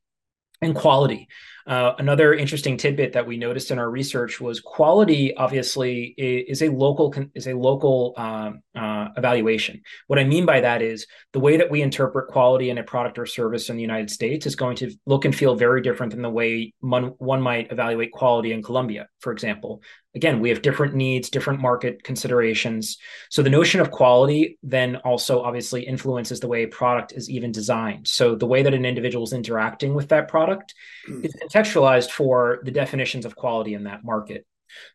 And 0.62 0.74
quality. 0.74 1.28
Uh, 1.66 1.94
another 1.98 2.32
interesting 2.32 2.76
tidbit 2.76 3.12
that 3.12 3.26
we 3.26 3.36
noticed 3.36 3.72
in 3.72 3.78
our 3.78 3.90
research 3.90 4.40
was 4.40 4.60
quality. 4.60 5.36
Obviously, 5.36 6.14
is 6.16 6.62
a 6.62 6.68
local 6.68 7.12
is 7.34 7.48
a 7.48 7.54
local 7.54 8.14
um, 8.16 8.62
uh, 8.76 9.08
evaluation. 9.16 9.82
What 10.06 10.18
I 10.18 10.24
mean 10.24 10.46
by 10.46 10.60
that 10.60 10.80
is 10.80 11.06
the 11.32 11.40
way 11.40 11.56
that 11.56 11.70
we 11.70 11.82
interpret 11.82 12.28
quality 12.28 12.70
in 12.70 12.78
a 12.78 12.84
product 12.84 13.18
or 13.18 13.26
service 13.26 13.68
in 13.68 13.76
the 13.76 13.82
United 13.82 14.10
States 14.10 14.46
is 14.46 14.54
going 14.54 14.76
to 14.76 14.94
look 15.06 15.24
and 15.24 15.34
feel 15.34 15.56
very 15.56 15.82
different 15.82 16.12
than 16.12 16.22
the 16.22 16.30
way 16.30 16.72
one, 16.80 17.14
one 17.18 17.40
might 17.40 17.72
evaluate 17.72 18.12
quality 18.12 18.52
in 18.52 18.62
Colombia, 18.62 19.08
for 19.20 19.32
example. 19.32 19.82
Again, 20.14 20.40
we 20.40 20.48
have 20.48 20.62
different 20.62 20.94
needs, 20.94 21.28
different 21.28 21.60
market 21.60 22.02
considerations. 22.02 22.96
So 23.28 23.42
the 23.42 23.50
notion 23.50 23.80
of 23.82 23.90
quality 23.90 24.58
then 24.62 24.96
also 24.96 25.42
obviously 25.42 25.82
influences 25.82 26.40
the 26.40 26.48
way 26.48 26.62
a 26.62 26.68
product 26.68 27.12
is 27.12 27.28
even 27.28 27.52
designed. 27.52 28.08
So 28.08 28.34
the 28.34 28.46
way 28.46 28.62
that 28.62 28.72
an 28.72 28.86
individual 28.86 29.24
is 29.24 29.34
interacting 29.34 29.92
with 29.92 30.08
that 30.08 30.28
product 30.28 30.74
mm. 31.06 31.22
is 31.22 31.34
contextualized 31.56 32.10
for 32.10 32.60
the 32.64 32.70
definitions 32.70 33.24
of 33.24 33.36
quality 33.36 33.74
in 33.74 33.84
that 33.84 34.04
market. 34.04 34.46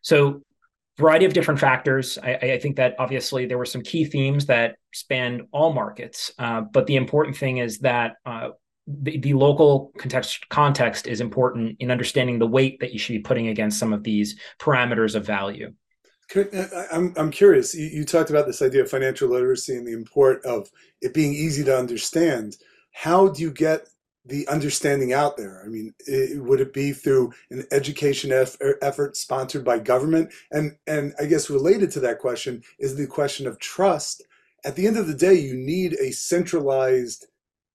So, 0.02 0.42
variety 0.98 1.24
of 1.24 1.32
different 1.32 1.58
factors. 1.58 2.18
I, 2.22 2.34
I 2.34 2.58
think 2.58 2.76
that 2.76 2.94
obviously 2.98 3.46
there 3.46 3.58
were 3.58 3.64
some 3.64 3.82
key 3.82 4.04
themes 4.04 4.46
that 4.46 4.76
spanned 4.92 5.42
all 5.50 5.72
markets, 5.72 6.30
uh, 6.38 6.60
but 6.60 6.86
the 6.86 6.96
important 6.96 7.36
thing 7.36 7.58
is 7.58 7.78
that 7.78 8.16
uh, 8.26 8.50
the, 8.86 9.18
the, 9.18 9.34
local 9.34 9.92
context 9.96 10.48
context 10.48 11.06
is 11.06 11.20
important 11.20 11.76
in 11.78 11.90
understanding 11.90 12.38
the 12.38 12.46
weight 12.46 12.78
that 12.80 12.92
you 12.92 12.98
should 12.98 13.14
be 13.14 13.20
putting 13.20 13.48
against 13.48 13.78
some 13.78 13.92
of 13.92 14.02
these 14.02 14.38
parameters 14.58 15.14
of 15.14 15.24
value. 15.24 15.72
I'm 16.92 17.12
I'm 17.16 17.30
curious. 17.30 17.74
You, 17.74 17.86
you 17.86 18.04
talked 18.04 18.30
about 18.30 18.46
this 18.46 18.62
idea 18.62 18.82
of 18.82 18.90
financial 18.90 19.28
literacy 19.28 19.76
and 19.76 19.86
the 19.86 19.92
import 19.92 20.44
of 20.44 20.68
it 21.00 21.14
being 21.14 21.32
easy 21.32 21.62
to 21.64 21.76
understand. 21.76 22.56
How 22.92 23.28
do 23.28 23.40
you 23.42 23.50
get 23.50 23.88
the 24.24 24.46
understanding 24.48 25.12
out 25.12 25.36
there? 25.36 25.62
I 25.64 25.68
mean, 25.68 25.94
it, 26.06 26.42
would 26.42 26.60
it 26.60 26.72
be 26.72 26.92
through 26.92 27.32
an 27.50 27.64
education 27.72 28.32
eff- 28.32 28.60
er, 28.60 28.78
effort 28.82 29.16
sponsored 29.16 29.64
by 29.64 29.78
government? 29.78 30.32
And 30.50 30.76
and 30.86 31.14
I 31.20 31.26
guess 31.26 31.50
related 31.50 31.90
to 31.92 32.00
that 32.00 32.18
question 32.18 32.62
is 32.78 32.96
the 32.96 33.06
question 33.06 33.46
of 33.46 33.58
trust. 33.58 34.22
At 34.64 34.76
the 34.76 34.86
end 34.86 34.96
of 34.96 35.08
the 35.08 35.14
day, 35.14 35.34
you 35.34 35.54
need 35.54 35.94
a 35.94 36.12
centralized 36.12 37.26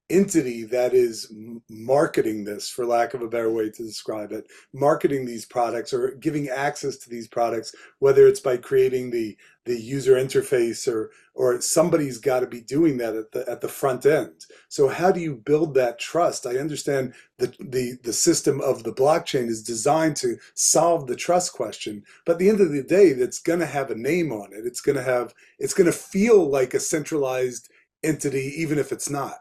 entity 0.10 0.64
that 0.64 0.94
is 0.94 1.32
marketing 1.70 2.44
this 2.44 2.70
for 2.70 2.86
lack 2.86 3.14
of 3.14 3.22
a 3.22 3.28
better 3.28 3.52
way 3.52 3.70
to 3.70 3.84
describe 3.84 4.32
it 4.32 4.46
marketing 4.74 5.26
these 5.26 5.46
products 5.46 5.94
or 5.94 6.12
giving 6.16 6.48
access 6.48 6.98
to 6.98 7.10
these 7.10 7.28
products 7.28 7.76
whether 8.00 8.26
it's 8.28 8.40
by 8.40 8.56
creating 8.56 9.12
the 9.12 9.38
the 9.68 9.80
user 9.80 10.16
interface 10.16 10.88
or 10.92 11.12
or 11.36 11.62
somebody's 11.62 12.18
got 12.18 12.40
to 12.40 12.48
be 12.48 12.62
doing 12.62 12.98
that 12.98 13.16
at 13.16 13.32
the 13.32 13.48
at 13.48 13.62
the 13.62 13.68
front 13.68 14.06
end. 14.06 14.46
So 14.70 14.88
how 14.88 15.12
do 15.12 15.20
you 15.20 15.36
build 15.36 15.76
that 15.76 16.00
trust? 16.00 16.48
I 16.48 16.58
understand 16.58 17.14
that 17.38 17.56
the 17.60 18.00
the 18.02 18.14
system 18.14 18.60
of 18.62 18.84
the 18.84 18.94
blockchain 18.94 19.48
is 19.48 19.62
designed 19.62 20.16
to 20.18 20.38
solve 20.56 21.06
the 21.06 21.16
trust 21.16 21.54
question 21.54 22.04
but 22.26 22.34
at 22.34 22.40
the 22.40 22.50
end 22.50 22.62
of 22.62 22.72
the 22.72 22.82
day 22.82 23.14
that's 23.14 23.40
going 23.40 23.60
to 23.60 23.66
have 23.66 23.92
a 23.92 23.96
name 23.96 24.32
on 24.32 24.54
it. 24.54 24.66
It's 24.66 24.82
going 24.82 24.96
to 24.96 25.04
have 25.04 25.36
it's 25.60 25.74
going 25.74 25.92
to 25.92 25.98
feel 25.98 26.50
like 26.50 26.74
a 26.74 26.80
centralized 26.80 27.70
entity 28.04 28.54
even 28.58 28.80
if 28.80 28.92
it's 28.92 29.10
not 29.10 29.40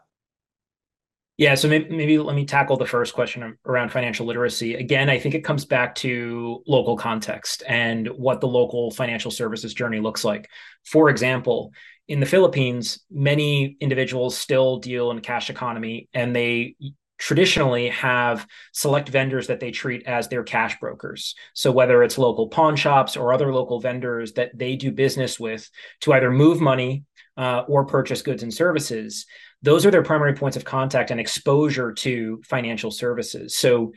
yeah, 1.37 1.53
so 1.53 1.67
maybe, 1.67 1.95
maybe 1.95 2.17
let 2.17 2.35
me 2.35 2.45
tackle 2.45 2.77
the 2.77 2.85
first 2.85 3.13
question 3.13 3.57
around 3.65 3.91
financial 3.91 4.25
literacy. 4.25 4.73
Again, 4.73 5.07
I 5.07 5.19
think 5.19 5.35
it 5.35 5.43
comes 5.43 5.65
back 5.65 5.93
to 5.95 6.63
local 6.67 6.97
context 6.97 7.61
and 7.67 8.07
what 8.07 8.41
the 8.41 8.47
local 8.47 8.89
financial 8.89 9.29
services 9.29 9.75
journey 9.75 9.99
looks 9.99 10.23
like. 10.23 10.49
For 10.83 11.09
example, 11.09 11.71
in 12.07 12.19
the 12.19 12.25
Philippines, 12.25 13.05
many 13.11 13.77
individuals 13.79 14.35
still 14.35 14.79
deal 14.79 15.11
in 15.11 15.19
cash 15.19 15.51
economy 15.51 16.09
and 16.11 16.35
they 16.35 16.75
traditionally 17.19 17.89
have 17.89 18.47
select 18.71 19.09
vendors 19.09 19.47
that 19.47 19.59
they 19.59 19.71
treat 19.71 20.07
as 20.07 20.27
their 20.27 20.43
cash 20.43 20.79
brokers. 20.79 21.35
So 21.53 21.71
whether 21.71 22.01
it's 22.01 22.17
local 22.17 22.47
pawn 22.47 22.75
shops 22.75 23.15
or 23.15 23.33
other 23.33 23.53
local 23.53 23.79
vendors 23.79 24.33
that 24.33 24.57
they 24.57 24.75
do 24.75 24.91
business 24.91 25.39
with 25.39 25.69
to 26.01 26.13
either 26.13 26.31
move 26.31 26.61
money 26.61 27.03
uh, 27.35 27.63
or 27.67 27.85
purchase 27.85 28.21
goods 28.21 28.43
and 28.43 28.53
services, 28.53 29.25
those 29.61 29.85
are 29.85 29.91
their 29.91 30.03
primary 30.03 30.33
points 30.33 30.57
of 30.57 30.63
contact 30.63 31.11
and 31.11 31.19
exposure 31.19 31.91
to 31.91 32.41
financial 32.45 32.91
services. 32.91 33.55
So 33.55 33.93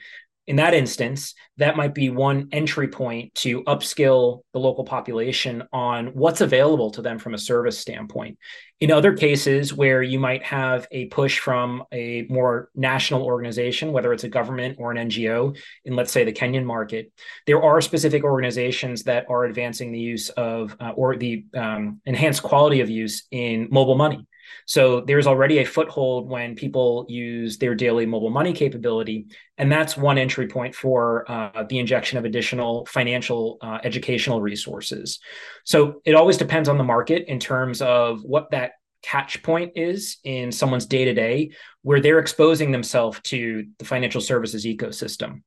in 0.50 0.56
that 0.56 0.74
instance, 0.74 1.34
that 1.58 1.76
might 1.76 1.94
be 1.94 2.10
one 2.10 2.48
entry 2.50 2.88
point 2.88 3.32
to 3.36 3.62
upskill 3.64 4.40
the 4.52 4.58
local 4.58 4.82
population 4.84 5.62
on 5.72 6.08
what's 6.08 6.40
available 6.40 6.90
to 6.90 7.02
them 7.02 7.20
from 7.20 7.34
a 7.34 7.38
service 7.38 7.78
standpoint. 7.78 8.36
In 8.80 8.90
other 8.90 9.14
cases 9.14 9.72
where 9.72 10.02
you 10.02 10.18
might 10.18 10.42
have 10.42 10.88
a 10.90 11.06
push 11.06 11.38
from 11.38 11.84
a 11.92 12.26
more 12.28 12.68
national 12.74 13.22
organization, 13.22 13.92
whether 13.92 14.12
it's 14.12 14.24
a 14.24 14.28
government 14.28 14.78
or 14.80 14.90
an 14.90 15.08
NGO, 15.08 15.56
in 15.84 15.94
let's 15.94 16.10
say 16.10 16.24
the 16.24 16.32
Kenyan 16.32 16.64
market, 16.64 17.12
there 17.46 17.62
are 17.62 17.80
specific 17.80 18.24
organizations 18.24 19.04
that 19.04 19.26
are 19.28 19.44
advancing 19.44 19.92
the 19.92 20.00
use 20.00 20.30
of 20.30 20.74
uh, 20.80 20.90
or 20.96 21.16
the 21.16 21.44
um, 21.54 22.00
enhanced 22.06 22.42
quality 22.42 22.80
of 22.80 22.90
use 22.90 23.24
in 23.30 23.68
mobile 23.70 23.96
money. 23.96 24.26
So 24.66 25.00
there's 25.00 25.26
already 25.26 25.58
a 25.58 25.64
foothold 25.64 26.28
when 26.28 26.54
people 26.54 27.06
use 27.08 27.58
their 27.58 27.74
daily 27.74 28.06
mobile 28.06 28.30
money 28.30 28.52
capability. 28.52 29.26
And 29.58 29.70
that's 29.70 29.96
one 29.96 30.18
entry 30.18 30.48
point 30.48 30.74
for 30.74 31.30
uh, 31.30 31.64
the 31.68 31.78
injection 31.78 32.18
of 32.18 32.24
additional 32.24 32.86
financial 32.86 33.58
uh, 33.60 33.78
educational 33.84 34.40
resources. 34.40 35.20
So 35.64 36.00
it 36.04 36.14
always 36.14 36.36
depends 36.36 36.68
on 36.68 36.78
the 36.78 36.84
market 36.84 37.24
in 37.28 37.38
terms 37.38 37.82
of 37.82 38.22
what 38.22 38.50
that 38.50 38.72
catch 39.02 39.42
point 39.42 39.72
is 39.76 40.18
in 40.24 40.52
someone's 40.52 40.86
day 40.86 41.04
to 41.06 41.14
day, 41.14 41.52
where 41.82 42.00
they're 42.00 42.18
exposing 42.18 42.70
themselves 42.70 43.20
to 43.24 43.66
the 43.78 43.84
financial 43.84 44.20
services 44.20 44.66
ecosystem. 44.66 45.42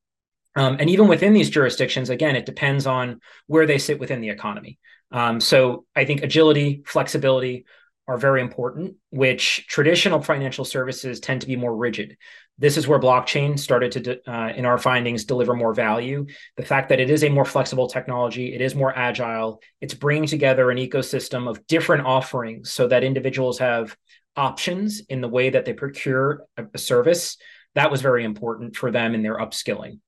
Um, 0.56 0.76
and 0.78 0.88
even 0.90 1.08
within 1.08 1.32
these 1.32 1.50
jurisdictions, 1.50 2.10
again, 2.10 2.36
it 2.36 2.46
depends 2.46 2.86
on 2.86 3.20
where 3.46 3.66
they 3.66 3.78
sit 3.78 3.98
within 3.98 4.20
the 4.20 4.30
economy. 4.30 4.78
Um, 5.10 5.40
so 5.40 5.84
I 5.94 6.04
think 6.04 6.22
agility, 6.22 6.82
flexibility, 6.86 7.66
are 8.06 8.18
very 8.18 8.40
important, 8.40 8.96
which 9.10 9.66
traditional 9.66 10.20
financial 10.20 10.64
services 10.64 11.20
tend 11.20 11.40
to 11.40 11.46
be 11.46 11.56
more 11.56 11.74
rigid. 11.74 12.16
This 12.58 12.76
is 12.76 12.86
where 12.86 13.00
blockchain 13.00 13.58
started 13.58 13.92
to, 13.92 14.30
uh, 14.30 14.52
in 14.54 14.64
our 14.64 14.78
findings, 14.78 15.24
deliver 15.24 15.54
more 15.54 15.74
value. 15.74 16.26
The 16.56 16.64
fact 16.64 16.90
that 16.90 17.00
it 17.00 17.10
is 17.10 17.24
a 17.24 17.28
more 17.28 17.44
flexible 17.44 17.88
technology, 17.88 18.54
it 18.54 18.60
is 18.60 18.74
more 18.74 18.96
agile, 18.96 19.60
it's 19.80 19.94
bringing 19.94 20.28
together 20.28 20.70
an 20.70 20.78
ecosystem 20.78 21.48
of 21.48 21.66
different 21.66 22.06
offerings 22.06 22.70
so 22.70 22.86
that 22.88 23.04
individuals 23.04 23.58
have 23.58 23.96
options 24.36 25.00
in 25.08 25.20
the 25.20 25.28
way 25.28 25.50
that 25.50 25.64
they 25.64 25.72
procure 25.72 26.44
a 26.56 26.78
service. 26.78 27.36
That 27.74 27.90
was 27.90 28.02
very 28.02 28.24
important 28.24 28.76
for 28.76 28.90
them 28.90 29.14
in 29.14 29.22
their 29.22 29.38
upskilling. 29.38 29.98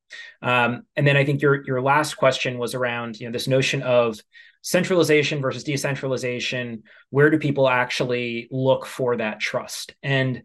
Um, 0.40 0.82
and 0.94 1.06
then 1.06 1.16
I 1.16 1.24
think 1.24 1.42
your 1.42 1.64
your 1.66 1.82
last 1.82 2.14
question 2.14 2.58
was 2.58 2.74
around 2.74 3.18
you 3.18 3.26
know 3.26 3.32
this 3.32 3.48
notion 3.48 3.82
of 3.82 4.20
centralization 4.62 5.40
versus 5.40 5.64
decentralization. 5.64 6.84
Where 7.10 7.30
do 7.30 7.38
people 7.38 7.68
actually 7.68 8.48
look 8.50 8.86
for 8.86 9.16
that 9.16 9.40
trust? 9.40 9.94
And 10.02 10.42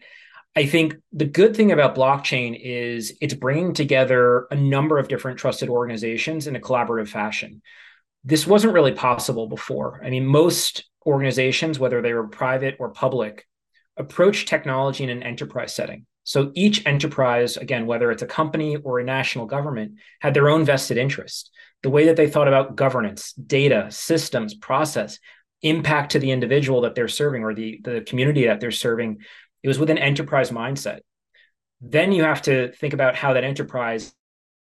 i 0.56 0.66
think 0.66 0.96
the 1.14 1.26
good 1.26 1.56
thing 1.56 1.72
about 1.72 1.96
blockchain 1.96 2.60
is 2.62 3.18
it's 3.22 3.34
bringing 3.34 3.74
together 3.74 4.48
a 4.52 4.56
number 4.56 4.98
of 4.98 5.08
different 5.08 5.40
trusted 5.40 5.70
organizations 5.70 6.48
in 6.48 6.56
a 6.56 6.60
collaborative 6.60 7.08
fashion. 7.08 7.62
This 8.24 8.46
wasn't 8.46 8.74
really 8.74 8.92
possible 8.92 9.48
before. 9.48 10.02
I 10.04 10.10
mean 10.10 10.26
most 10.26 10.90
organizations 11.06 11.80
whether 11.80 12.02
they 12.02 12.14
were 12.14 12.28
private 12.28 12.76
or 12.80 12.90
public 12.90 13.48
approach 13.98 14.46
technology 14.46 15.04
in 15.04 15.10
an 15.10 15.24
enterprise 15.24 15.74
setting 15.74 16.06
so 16.24 16.52
each 16.54 16.86
enterprise, 16.86 17.58
again, 17.58 17.88
whether 17.88 18.12
it's 18.12 18.22
a 18.22 18.28
company 18.28 18.76
or 18.78 19.00
a 19.00 19.04
national 19.04 19.46
government, 19.46 19.94
had 20.20 20.34
their 20.34 20.50
own 20.50 20.66
vested 20.66 20.98
interest 20.98 21.52
the 21.84 21.90
way 21.90 22.06
that 22.06 22.16
they 22.16 22.30
thought 22.30 22.48
about 22.48 22.76
governance, 22.76 23.34
data, 23.34 23.88
systems, 23.90 24.54
process, 24.54 25.20
impact 25.62 26.12
to 26.12 26.20
the 26.20 26.32
individual 26.32 26.82
that 26.82 26.96
they're 26.96 27.08
serving 27.08 27.44
or 27.44 27.54
the, 27.54 27.80
the 27.84 28.02
community 28.02 28.46
that 28.46 28.60
they're 28.60 28.72
serving, 28.72 29.18
it 29.64 29.68
was 29.68 29.80
with 29.80 29.90
an 29.90 29.98
enterprise 29.98 30.52
mindset. 30.52 31.00
Then 31.82 32.12
you 32.12 32.24
have 32.24 32.44
to 32.44 32.72
think 32.74 32.94
about 32.94 33.16
how 33.16 33.34
that 33.34 33.44
enterprise 33.44 34.14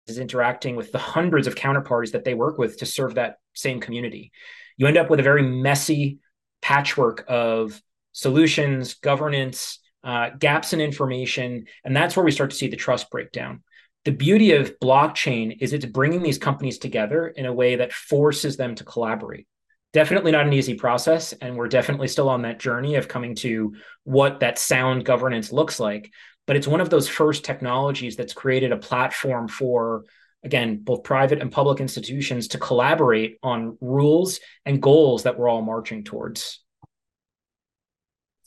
is 0.07 0.19
interacting 0.19 0.76
with 0.76 0.92
the 0.92 0.99
hundreds 0.99 1.47
of 1.47 1.54
counterparties 1.54 2.12
that 2.12 2.25
they 2.25 2.35
work 2.35 2.59
with 2.59 2.78
to 2.78 2.87
serve 2.87 3.14
that 3.14 3.37
same 3.54 3.80
community. 3.80 4.33
You 4.76 4.87
end 4.87 4.97
up 4.97 5.11
with 5.11 5.21
a 5.21 5.25
very 5.25 5.42
messy 5.42 6.19
patchwork 6.62 7.25
of 7.28 7.80
solutions, 8.12 8.95
governance, 8.95 9.79
uh, 10.02 10.30
gaps 10.38 10.73
in 10.73 10.80
information, 10.80 11.66
and 11.85 11.97
that's 11.97 12.16
where 12.16 12.25
we 12.25 12.30
start 12.30 12.50
to 12.50 12.57
see 12.57 12.69
the 12.69 12.76
trust 12.76 13.11
breakdown. 13.11 13.62
The 14.04 14.12
beauty 14.12 14.52
of 14.52 14.78
blockchain 14.80 15.57
is 15.61 15.73
it's 15.73 15.85
bringing 15.85 16.23
these 16.23 16.38
companies 16.38 16.78
together 16.78 17.28
in 17.28 17.47
a 17.47 17.52
way 17.52 17.76
that 17.76 17.92
forces 17.92 18.57
them 18.57 18.75
to 18.76 18.85
collaborate. 18.85 19.47
Definitely 19.92 20.33
not 20.33 20.47
an 20.47 20.52
easy 20.52 20.75
process, 20.75 21.33
and 21.35 21.57
we're 21.57 21.69
definitely 21.69 22.09
still 22.09 22.28
on 22.28 22.42
that 22.42 22.61
journey 22.61 22.95
of 22.95 23.09
coming 23.09 23.35
to 23.37 23.75
what 24.04 24.40
that 24.40 24.59
sound 24.59 25.04
governance 25.04 25.52
looks 25.52 25.78
like. 25.80 26.11
But 26.47 26.57
it's 26.57 26.66
one 26.66 26.80
of 26.80 26.90
those 26.90 27.09
first 27.09 27.45
technologies 27.45 28.16
that's 28.16 28.33
created 28.33 28.73
a 28.73 28.76
platform 28.76 29.49
for 29.49 30.04
again, 30.42 30.78
both 30.83 31.04
private 31.04 31.40
and 31.40 31.52
public 31.52 31.80
institutions 31.80 32.49
to 32.49 32.59
collaborate 32.59 33.38
on 33.42 33.76
rules 33.80 34.40
and 34.64 34.80
goals 34.80 35.25
that 35.25 35.38
we're 35.38 35.49
all 35.49 35.62
marching 35.62 36.04
towards. 36.04 36.61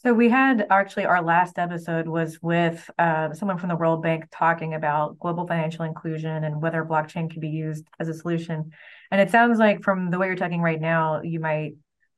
So 0.06 0.14
we 0.14 0.28
had 0.28 0.68
actually 0.70 1.06
our 1.06 1.22
last 1.22 1.58
episode 1.58 2.10
was 2.10 2.42
with 2.42 2.90
uh, 3.00 3.34
someone 3.34 3.58
from 3.58 3.70
the 3.70 3.78
World 3.78 4.04
Bank 4.04 4.26
talking 4.32 4.74
about 4.74 5.18
global 5.18 5.48
financial 5.48 5.86
inclusion 5.86 6.44
and 6.44 6.62
whether 6.62 6.84
blockchain 6.84 7.32
can 7.32 7.40
be 7.40 7.48
used 7.48 7.86
as 8.02 8.10
a 8.10 8.14
solution. 8.14 8.72
And 9.12 9.22
it 9.22 9.32
sounds 9.32 9.60
like 9.60 9.82
from 9.82 10.12
the 10.12 10.20
way 10.20 10.28
you're 10.28 10.36
talking 10.36 10.62
right 10.62 10.82
now, 10.82 11.22
you 11.22 11.40
might 11.40 11.76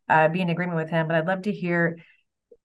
uh, 0.09 0.29
be 0.29 0.41
in 0.41 0.49
agreement 0.49 0.77
with 0.77 0.89
him. 0.89 1.05
But 1.05 1.15
I'd 1.15 1.27
love 1.27 1.43
to 1.43 1.51
hear. 1.51 1.99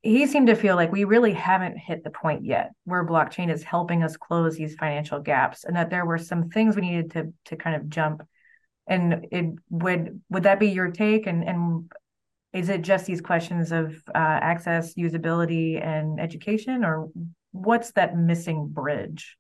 He 0.00 0.26
seemed 0.26 0.46
to 0.46 0.56
feel 0.56 0.76
like 0.76 0.90
we 0.90 1.04
really 1.04 1.34
haven't 1.34 1.76
hit 1.76 2.02
the 2.02 2.10
point 2.10 2.46
yet 2.46 2.70
where 2.84 3.04
blockchain 3.04 3.52
is 3.52 3.62
helping 3.62 4.02
us 4.02 4.16
close 4.16 4.56
these 4.56 4.74
financial 4.76 5.20
gaps, 5.20 5.64
and 5.64 5.76
that 5.76 5.90
there 5.90 6.06
were 6.06 6.16
some 6.16 6.48
things 6.48 6.76
we 6.76 6.82
needed 6.82 7.10
to 7.10 7.34
to 7.44 7.56
kind 7.56 7.76
of 7.76 7.90
jump. 7.90 8.26
And 8.86 9.26
it 9.30 9.54
would 9.68 10.22
would 10.30 10.44
that 10.44 10.60
be 10.60 10.68
your 10.68 10.90
take? 10.90 11.26
And 11.26 11.46
and 11.46 11.92
is 12.52 12.68
it 12.68 12.82
just 12.82 13.06
these 13.06 13.20
questions 13.20 13.70
of 13.70 13.94
uh, 14.08 14.18
access, 14.18 14.94
usability, 14.94 15.84
and 15.84 16.20
education, 16.20 16.84
or 16.84 17.08
what's 17.52 17.92
that 17.92 18.16
missing 18.16 18.66
bridge? 18.68 19.36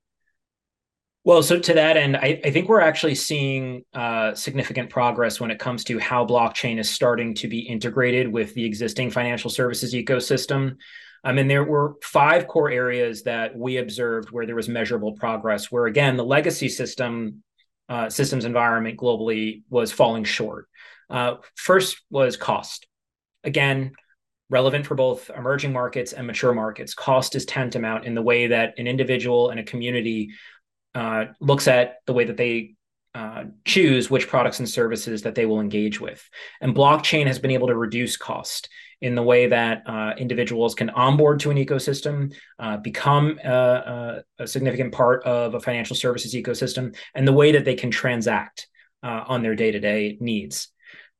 Well, 1.24 1.42
so 1.42 1.58
to 1.58 1.74
that 1.74 1.96
end, 1.96 2.16
I, 2.16 2.40
I 2.44 2.50
think 2.50 2.68
we're 2.68 2.80
actually 2.80 3.14
seeing 3.14 3.84
uh, 3.92 4.34
significant 4.34 4.88
progress 4.88 5.38
when 5.38 5.50
it 5.50 5.58
comes 5.58 5.84
to 5.84 5.98
how 5.98 6.24
blockchain 6.24 6.78
is 6.78 6.88
starting 6.88 7.34
to 7.36 7.48
be 7.48 7.60
integrated 7.60 8.32
with 8.32 8.54
the 8.54 8.64
existing 8.64 9.10
financial 9.10 9.50
services 9.50 9.92
ecosystem. 9.92 10.76
I 11.22 11.32
mean, 11.32 11.46
there 11.46 11.64
were 11.64 11.96
five 12.02 12.46
core 12.46 12.70
areas 12.70 13.24
that 13.24 13.54
we 13.54 13.76
observed 13.76 14.30
where 14.30 14.46
there 14.46 14.54
was 14.54 14.68
measurable 14.68 15.12
progress. 15.12 15.70
Where 15.70 15.86
again, 15.86 16.16
the 16.16 16.24
legacy 16.24 16.70
system 16.70 17.42
uh, 17.90 18.08
systems 18.08 18.44
environment 18.44 18.98
globally 18.98 19.62
was 19.68 19.92
falling 19.92 20.24
short. 20.24 20.68
Uh, 21.10 21.34
first 21.56 22.00
was 22.08 22.36
cost 22.36 22.86
again, 23.44 23.92
relevant 24.50 24.86
for 24.86 24.94
both 24.94 25.30
emerging 25.30 25.72
markets 25.72 26.12
and 26.12 26.26
mature 26.26 26.52
markets. 26.52 26.94
Cost 26.94 27.36
is 27.36 27.46
tantamount 27.46 28.04
in 28.04 28.14
the 28.14 28.22
way 28.22 28.48
that 28.48 28.74
an 28.78 28.86
individual 28.86 29.50
and 29.50 29.60
a 29.60 29.64
community 29.64 30.30
uh, 30.94 31.26
looks 31.40 31.68
at 31.68 31.98
the 32.06 32.12
way 32.12 32.24
that 32.24 32.36
they 32.36 32.74
uh, 33.14 33.44
choose 33.64 34.10
which 34.10 34.28
products 34.28 34.58
and 34.58 34.68
services 34.68 35.22
that 35.22 35.34
they 35.34 35.46
will 35.46 35.60
engage 35.60 36.00
with. 36.00 36.28
And 36.60 36.74
blockchain 36.74 37.26
has 37.26 37.38
been 37.38 37.50
able 37.50 37.68
to 37.68 37.76
reduce 37.76 38.16
cost 38.16 38.68
in 39.00 39.14
the 39.14 39.22
way 39.22 39.46
that 39.46 39.82
uh, 39.86 40.12
individuals 40.18 40.74
can 40.74 40.90
onboard 40.90 41.40
to 41.40 41.50
an 41.50 41.56
ecosystem, 41.56 42.34
uh, 42.58 42.76
become 42.76 43.38
a, 43.42 43.50
a, 43.50 44.22
a, 44.40 44.46
significant 44.46 44.92
part 44.92 45.24
of 45.24 45.54
a 45.54 45.60
financial 45.60 45.96
services 45.96 46.34
ecosystem, 46.34 46.94
and 47.14 47.26
the 47.26 47.32
way 47.32 47.52
that 47.52 47.64
they 47.64 47.74
can 47.74 47.90
transact 47.90 48.68
uh, 49.02 49.24
on 49.26 49.42
their 49.42 49.54
day 49.54 49.70
to 49.70 49.80
day 49.80 50.18
needs. 50.20 50.68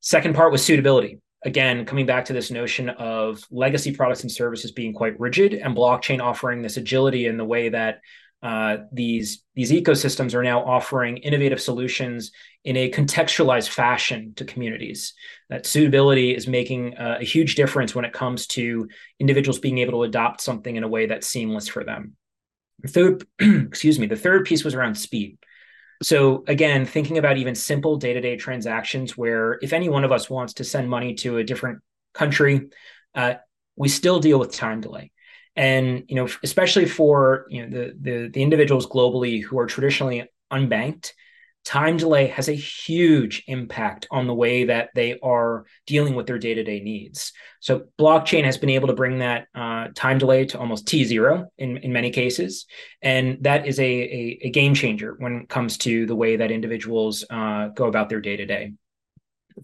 Second 0.01 0.35
part 0.35 0.53
was 0.53 0.63
suitability 0.63 1.21
again, 1.45 1.85
coming 1.85 2.07
back 2.07 2.27
to 2.27 2.33
this 2.33 2.51
notion 2.51 2.91
of 2.91 3.45
legacy 3.51 3.93
products 3.93 4.23
and 4.23 4.31
services 4.31 4.73
being 4.73 4.93
quite 4.93 5.19
rigid 5.19 5.55
and 5.55 5.77
blockchain 5.77 6.21
offering 6.21 6.63
this 6.63 6.77
agility 6.77 7.27
in 7.27 7.37
the 7.37 7.45
way 7.45 7.71
that 7.71 8.01
uh, 8.43 8.79
these 8.91 9.45
these 9.55 9.71
ecosystems 9.71 10.35
are 10.35 10.43
now 10.43 10.65
offering 10.65 11.19
innovative 11.19 11.61
solutions 11.61 12.33
in 12.65 12.77
a 12.77 12.91
contextualized 12.91 13.69
fashion 13.69 14.33
to 14.37 14.47
communities. 14.47 15.13
That 15.51 15.67
suitability 15.67 16.35
is 16.35 16.47
making 16.47 16.97
uh, 16.97 17.19
a 17.21 17.25
huge 17.25 17.55
difference 17.55 17.95
when 17.95 18.07
it 18.07 18.15
comes 18.15 18.47
to 18.49 18.89
individuals 19.19 19.59
being 19.59 19.79
able 19.79 19.93
to 19.93 20.05
adopt 20.05 20.41
something 20.41 20.75
in 20.75 20.85
a 20.85 20.89
way 20.89 21.07
that's 21.07 21.27
seamless 21.27 21.69
for 21.69 21.85
them. 21.85 22.17
The 22.83 22.89
third, 22.89 23.27
excuse 23.67 23.99
me, 23.99 24.07
the 24.07 24.17
third 24.17 24.47
piece 24.47 24.65
was 24.65 24.75
around 24.75 24.95
speed. 24.95 25.37
So 26.03 26.45
again, 26.47 26.87
thinking 26.87 27.19
about 27.19 27.37
even 27.37 27.55
simple 27.55 27.97
day-to-day 27.97 28.37
transactions 28.37 29.17
where 29.17 29.59
if 29.61 29.73
any 29.73 29.89
one 29.89 30.05
of 30.05 30.13
us 30.13 30.31
wants 30.31 30.55
to 30.55 30.65
send 30.65 30.89
money 30.89 31.15
to 31.17 31.37
a 31.39 31.45
different 31.45 31.81
country, 32.15 32.71
uh, 33.15 33.35
we 33.77 33.89
still 33.89 34.19
deal 34.19 34.39
with 34.39 34.53
time 34.53 34.81
delay. 34.81 35.13
And 35.57 36.05
you 36.09 36.17
know, 36.17 36.29
especially 36.43 36.87
for 36.87 37.47
you 37.51 37.67
know 37.67 37.71
the 37.71 37.95
the, 38.01 38.29
the 38.29 38.43
individuals 38.43 38.87
globally 38.87 39.43
who 39.43 39.59
are 39.59 39.67
traditionally 39.67 40.31
unbanked, 40.51 41.13
time 41.65 41.97
delay 41.97 42.27
has 42.29 42.49
a 42.49 42.53
huge 42.53 43.45
impact 43.47 44.07
on 44.11 44.27
the 44.27 44.35
way 44.35 44.65
that 44.65 44.91
they 44.95 45.19
are 45.21 45.67
dealing 45.87 46.15
with 46.15 46.27
their 46.27 46.39
day-to-day 46.39 46.81
needs. 46.81 47.33
So 47.61 47.87
blockchain 47.99 48.45
has 48.45 48.57
been 48.57 48.71
able 48.71 48.89
to 48.89 48.95
bring 48.95 49.19
that 49.19 49.47
uh, 49.55 49.89
time 49.95 50.19
delay 50.19 50.47
to 50.47 50.59
almost 50.59 50.87
t0 50.87 51.47
in, 51.59 51.77
in 51.79 51.93
many 51.93 52.11
cases. 52.11 52.67
And 53.03 53.39
that 53.43 53.67
is 53.67 53.79
a, 53.79 53.85
a, 53.85 54.39
a 54.45 54.51
game 54.51 54.75
changer 54.75 55.15
when 55.19 55.43
it 55.43 55.49
comes 55.49 55.79
to 55.79 56.07
the 56.07 56.17
way 56.17 56.37
that 56.37 56.51
individuals 56.51 57.25
uh, 57.31 57.69
go 57.69 57.87
about 57.87 58.09
their 58.09 58.21
day-to-day. 58.21 58.73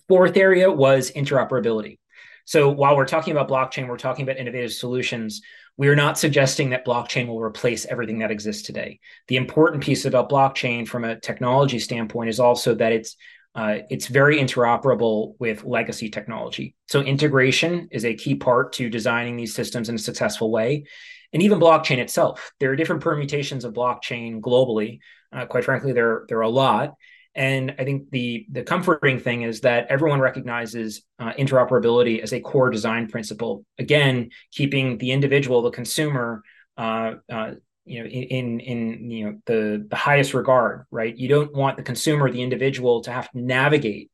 Fourth 0.09 0.37
area 0.37 0.71
was 0.71 1.11
interoperability 1.11 1.99
so 2.47 2.71
while 2.71 2.97
we're 2.97 3.07
talking 3.07 3.33
about 3.33 3.49
blockchain 3.49 3.87
we're 3.87 3.99
talking 3.99 4.23
about 4.23 4.39
innovative 4.39 4.73
solutions 4.73 5.43
we 5.77 5.89
are 5.89 5.97
not 5.97 6.19
suggesting 6.19 6.71
that 6.71 6.87
blockchain 6.87 7.27
will 7.27 7.41
replace 7.41 7.85
everything 7.87 8.19
that 8.21 8.31
exists 8.31 8.63
today. 8.63 8.99
The 9.29 9.37
important 9.37 9.83
piece 9.83 10.05
about 10.05 10.31
blockchain 10.31 10.89
from 10.89 11.05
a 11.05 11.21
technology 11.21 11.79
standpoint 11.79 12.31
is 12.31 12.41
also 12.41 12.75
that 12.77 12.93
it's 12.93 13.17
uh, 13.55 13.79
it's 13.89 14.07
very 14.07 14.37
interoperable 14.37 15.35
with 15.39 15.65
legacy 15.65 16.11
technology. 16.11 16.75
So 16.89 17.01
integration 17.01 17.89
is 17.91 18.05
a 18.05 18.15
key 18.15 18.35
part 18.35 18.75
to 18.75 18.91
designing 18.91 19.37
these 19.37 19.55
systems 19.55 19.89
in 19.89 19.95
a 19.95 19.99
successful 19.99 20.51
way. 20.51 20.85
And 21.33 21.43
even 21.43 21.59
blockchain 21.59 21.97
itself, 21.97 22.53
there 22.61 22.71
are 22.71 22.77
different 22.77 23.03
permutations 23.03 23.65
of 23.65 23.73
blockchain 23.73 24.41
globally. 24.41 24.99
Uh, 25.33 25.47
quite 25.47 25.65
frankly, 25.65 25.93
there, 25.93 26.27
there 26.29 26.39
are 26.39 26.43
a 26.43 26.51
lot. 26.51 26.97
And 27.37 27.75
I 27.79 27.85
think 27.85 28.11
the 28.11 28.47
the 28.51 28.63
comforting 28.63 29.21
thing 29.21 29.43
is 29.43 29.61
that 29.61 29.89
everyone 29.91 30.21
recognizes 30.21 31.03
uh, 31.19 31.35
interoperability 31.35 32.23
as 32.23 32.33
a 32.33 32.41
core 32.41 32.71
design 32.71 33.09
principle. 33.09 33.67
Again, 33.79 34.31
keeping 34.53 34.97
the 34.97 35.13
individual, 35.13 35.61
the 35.61 35.71
consumer, 35.71 36.43
uh, 36.79 37.17
uh, 37.31 37.51
you 37.85 38.03
know, 38.03 38.09
in 38.09 38.61
in 38.61 39.11
you 39.11 39.25
know 39.27 39.39
the 39.45 39.87
the 39.87 39.97
highest 39.97 40.33
regard. 40.33 40.87
Right? 40.91 41.15
You 41.15 41.29
don't 41.29 41.55
want 41.55 41.77
the 41.77 41.83
consumer, 41.83 42.31
the 42.31 42.43
individual, 42.43 43.03
to 43.03 43.13
have 43.13 43.31
to 43.31 43.39
navigate 43.39 44.11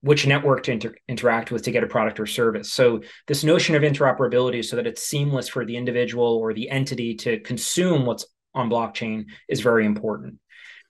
which 0.00 0.26
network 0.26 0.64
to 0.64 0.72
inter- 0.72 0.94
interact 1.08 1.52
with 1.52 1.62
to 1.62 1.70
get 1.70 1.84
a 1.84 1.86
product 1.86 2.18
or 2.18 2.26
service. 2.26 2.72
So 2.72 3.02
this 3.28 3.44
notion 3.44 3.76
of 3.76 3.82
interoperability, 3.82 4.64
so 4.64 4.76
that 4.76 4.86
it's 4.86 5.02
seamless 5.02 5.48
for 5.48 5.64
the 5.64 5.76
individual 5.76 6.38
or 6.38 6.52
the 6.52 6.68
entity 6.68 7.14
to 7.16 7.38
consume 7.38 8.04
what's 8.04 8.26
on 8.52 8.68
blockchain, 8.68 9.26
is 9.48 9.60
very 9.60 9.86
important. 9.86 10.40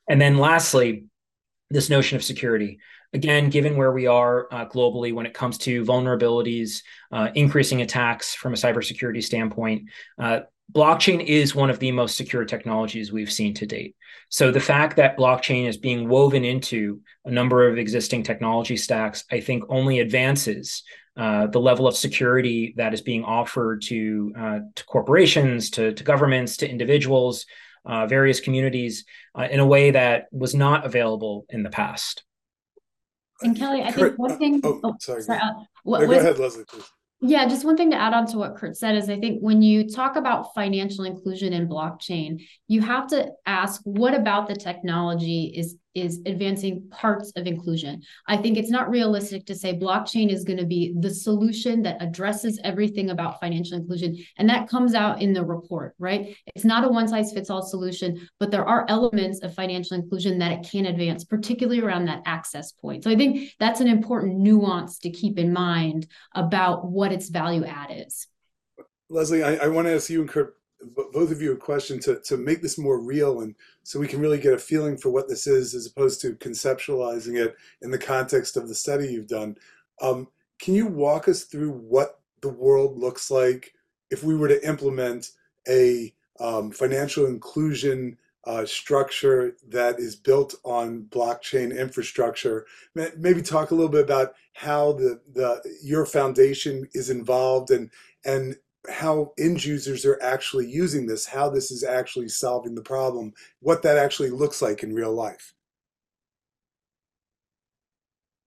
And 0.08 0.20
then 0.20 0.38
lastly, 0.38 1.04
this 1.74 1.90
notion 1.90 2.16
of 2.16 2.24
security. 2.24 2.78
Again, 3.12 3.50
given 3.50 3.76
where 3.76 3.92
we 3.92 4.06
are 4.06 4.48
uh, 4.50 4.66
globally 4.66 5.12
when 5.12 5.26
it 5.26 5.34
comes 5.34 5.58
to 5.58 5.84
vulnerabilities, 5.84 6.82
uh, 7.12 7.28
increasing 7.34 7.82
attacks 7.82 8.34
from 8.34 8.54
a 8.54 8.56
cybersecurity 8.56 9.22
standpoint, 9.22 9.90
uh, 10.18 10.40
blockchain 10.72 11.24
is 11.24 11.54
one 11.54 11.70
of 11.70 11.78
the 11.78 11.92
most 11.92 12.16
secure 12.16 12.44
technologies 12.44 13.12
we've 13.12 13.30
seen 13.30 13.54
to 13.54 13.66
date. 13.66 13.96
So 14.30 14.50
the 14.50 14.60
fact 14.60 14.96
that 14.96 15.18
blockchain 15.18 15.68
is 15.68 15.76
being 15.76 16.08
woven 16.08 16.44
into 16.44 17.00
a 17.24 17.30
number 17.30 17.68
of 17.68 17.78
existing 17.78 18.22
technology 18.22 18.76
stacks, 18.76 19.24
I 19.30 19.40
think 19.40 19.64
only 19.68 20.00
advances 20.00 20.82
uh, 21.16 21.46
the 21.46 21.60
level 21.60 21.86
of 21.86 21.96
security 21.96 22.74
that 22.76 22.92
is 22.92 23.00
being 23.00 23.24
offered 23.24 23.82
to, 23.82 24.32
uh, 24.36 24.58
to 24.74 24.84
corporations, 24.86 25.70
to, 25.70 25.92
to 25.92 26.02
governments, 26.02 26.56
to 26.58 26.68
individuals, 26.68 27.46
uh, 27.84 28.06
various 28.06 28.40
communities 28.40 29.04
uh, 29.38 29.48
in 29.50 29.60
a 29.60 29.66
way 29.66 29.90
that 29.90 30.26
was 30.32 30.54
not 30.54 30.84
available 30.84 31.46
in 31.48 31.62
the 31.62 31.70
past. 31.70 32.24
And 33.42 33.56
Kelly, 33.56 33.82
I 33.82 33.90
think 33.90 34.18
one 34.18 34.38
thing. 34.38 34.60
Oh, 34.64 34.80
oh 34.84 34.94
sorry. 35.00 35.22
sorry 35.22 35.40
uh, 35.40 35.52
what, 35.82 36.00
no, 36.02 36.06
go 36.06 36.12
ahead, 36.12 36.38
Lesley, 36.38 36.64
please. 36.64 36.84
Yeah, 37.20 37.48
just 37.48 37.64
one 37.64 37.76
thing 37.76 37.90
to 37.90 37.96
add 37.96 38.12
on 38.12 38.26
to 38.28 38.38
what 38.38 38.56
Kurt 38.56 38.76
said 38.76 38.96
is 38.96 39.08
I 39.08 39.18
think 39.18 39.40
when 39.40 39.62
you 39.62 39.88
talk 39.88 40.16
about 40.16 40.54
financial 40.54 41.04
inclusion 41.04 41.52
in 41.52 41.68
blockchain, 41.68 42.42
you 42.68 42.82
have 42.82 43.06
to 43.08 43.30
ask 43.46 43.80
what 43.84 44.14
about 44.14 44.46
the 44.46 44.54
technology 44.54 45.52
is 45.56 45.76
is 45.94 46.20
advancing 46.26 46.88
parts 46.90 47.32
of 47.36 47.46
inclusion. 47.46 48.02
I 48.26 48.36
think 48.36 48.56
it's 48.56 48.70
not 48.70 48.90
realistic 48.90 49.46
to 49.46 49.54
say 49.54 49.74
blockchain 49.74 50.30
is 50.30 50.44
going 50.44 50.58
to 50.58 50.66
be 50.66 50.94
the 50.98 51.10
solution 51.10 51.82
that 51.82 52.02
addresses 52.02 52.60
everything 52.64 53.10
about 53.10 53.40
financial 53.40 53.76
inclusion. 53.76 54.16
And 54.38 54.48
that 54.50 54.68
comes 54.68 54.94
out 54.94 55.22
in 55.22 55.32
the 55.32 55.44
report, 55.44 55.94
right? 55.98 56.36
It's 56.54 56.64
not 56.64 56.84
a 56.84 56.88
one 56.88 57.08
size 57.08 57.32
fits 57.32 57.50
all 57.50 57.62
solution, 57.62 58.28
but 58.40 58.50
there 58.50 58.66
are 58.66 58.86
elements 58.88 59.42
of 59.42 59.54
financial 59.54 59.96
inclusion 59.96 60.38
that 60.38 60.52
it 60.52 60.68
can 60.70 60.86
advance, 60.86 61.24
particularly 61.24 61.80
around 61.80 62.06
that 62.06 62.22
access 62.26 62.72
point. 62.72 63.04
So 63.04 63.10
I 63.10 63.16
think 63.16 63.52
that's 63.58 63.80
an 63.80 63.88
important 63.88 64.38
nuance 64.38 64.98
to 65.00 65.10
keep 65.10 65.38
in 65.38 65.52
mind 65.52 66.06
about 66.34 66.86
what 66.86 67.12
its 67.12 67.28
value 67.28 67.64
add 67.64 67.90
is. 67.90 68.26
Lesley, 69.10 69.42
I, 69.42 69.56
I 69.56 69.68
want 69.68 69.86
to 69.86 69.94
ask 69.94 70.10
you 70.10 70.20
and 70.20 70.28
Kurt 70.28 70.56
both 71.12 71.30
of 71.30 71.42
you 71.42 71.52
a 71.52 71.56
question 71.56 71.98
to, 72.00 72.20
to 72.20 72.36
make 72.36 72.62
this 72.62 72.78
more 72.78 72.98
real 72.98 73.40
and 73.40 73.54
so 73.82 73.98
we 73.98 74.08
can 74.08 74.20
really 74.20 74.38
get 74.38 74.54
a 74.54 74.58
feeling 74.58 74.96
for 74.96 75.10
what 75.10 75.28
this 75.28 75.46
is 75.46 75.74
as 75.74 75.86
opposed 75.86 76.20
to 76.20 76.34
conceptualizing 76.34 77.38
it 77.38 77.54
in 77.82 77.90
the 77.90 77.98
context 77.98 78.56
of 78.56 78.68
the 78.68 78.74
study 78.74 79.08
you've 79.08 79.26
done. 79.28 79.56
Um, 80.00 80.28
can 80.58 80.74
you 80.74 80.86
walk 80.86 81.28
us 81.28 81.44
through 81.44 81.72
what 81.72 82.20
the 82.40 82.48
world 82.48 82.98
looks 82.98 83.30
like 83.30 83.74
if 84.10 84.22
we 84.22 84.36
were 84.36 84.48
to 84.48 84.66
implement 84.66 85.30
a 85.68 86.14
um, 86.40 86.70
financial 86.70 87.26
inclusion 87.26 88.18
uh, 88.46 88.66
structure 88.66 89.56
that 89.68 89.98
is 89.98 90.16
built 90.16 90.54
on 90.64 91.06
blockchain 91.10 91.76
infrastructure? 91.76 92.66
Maybe 92.94 93.42
talk 93.42 93.70
a 93.70 93.74
little 93.74 93.90
bit 93.90 94.04
about 94.04 94.34
how 94.54 94.92
the, 94.92 95.20
the 95.32 95.62
your 95.82 96.06
foundation 96.06 96.88
is 96.94 97.10
involved 97.10 97.70
and 97.70 97.90
and 98.24 98.56
how 98.90 99.32
end 99.38 99.64
users 99.64 100.04
are 100.04 100.20
actually 100.22 100.70
using 100.70 101.06
this, 101.06 101.26
how 101.26 101.48
this 101.48 101.70
is 101.70 101.84
actually 101.84 102.28
solving 102.28 102.74
the 102.74 102.82
problem, 102.82 103.32
what 103.60 103.82
that 103.82 103.96
actually 103.98 104.30
looks 104.30 104.60
like 104.60 104.82
in 104.82 104.94
real 104.94 105.12
life. 105.12 105.54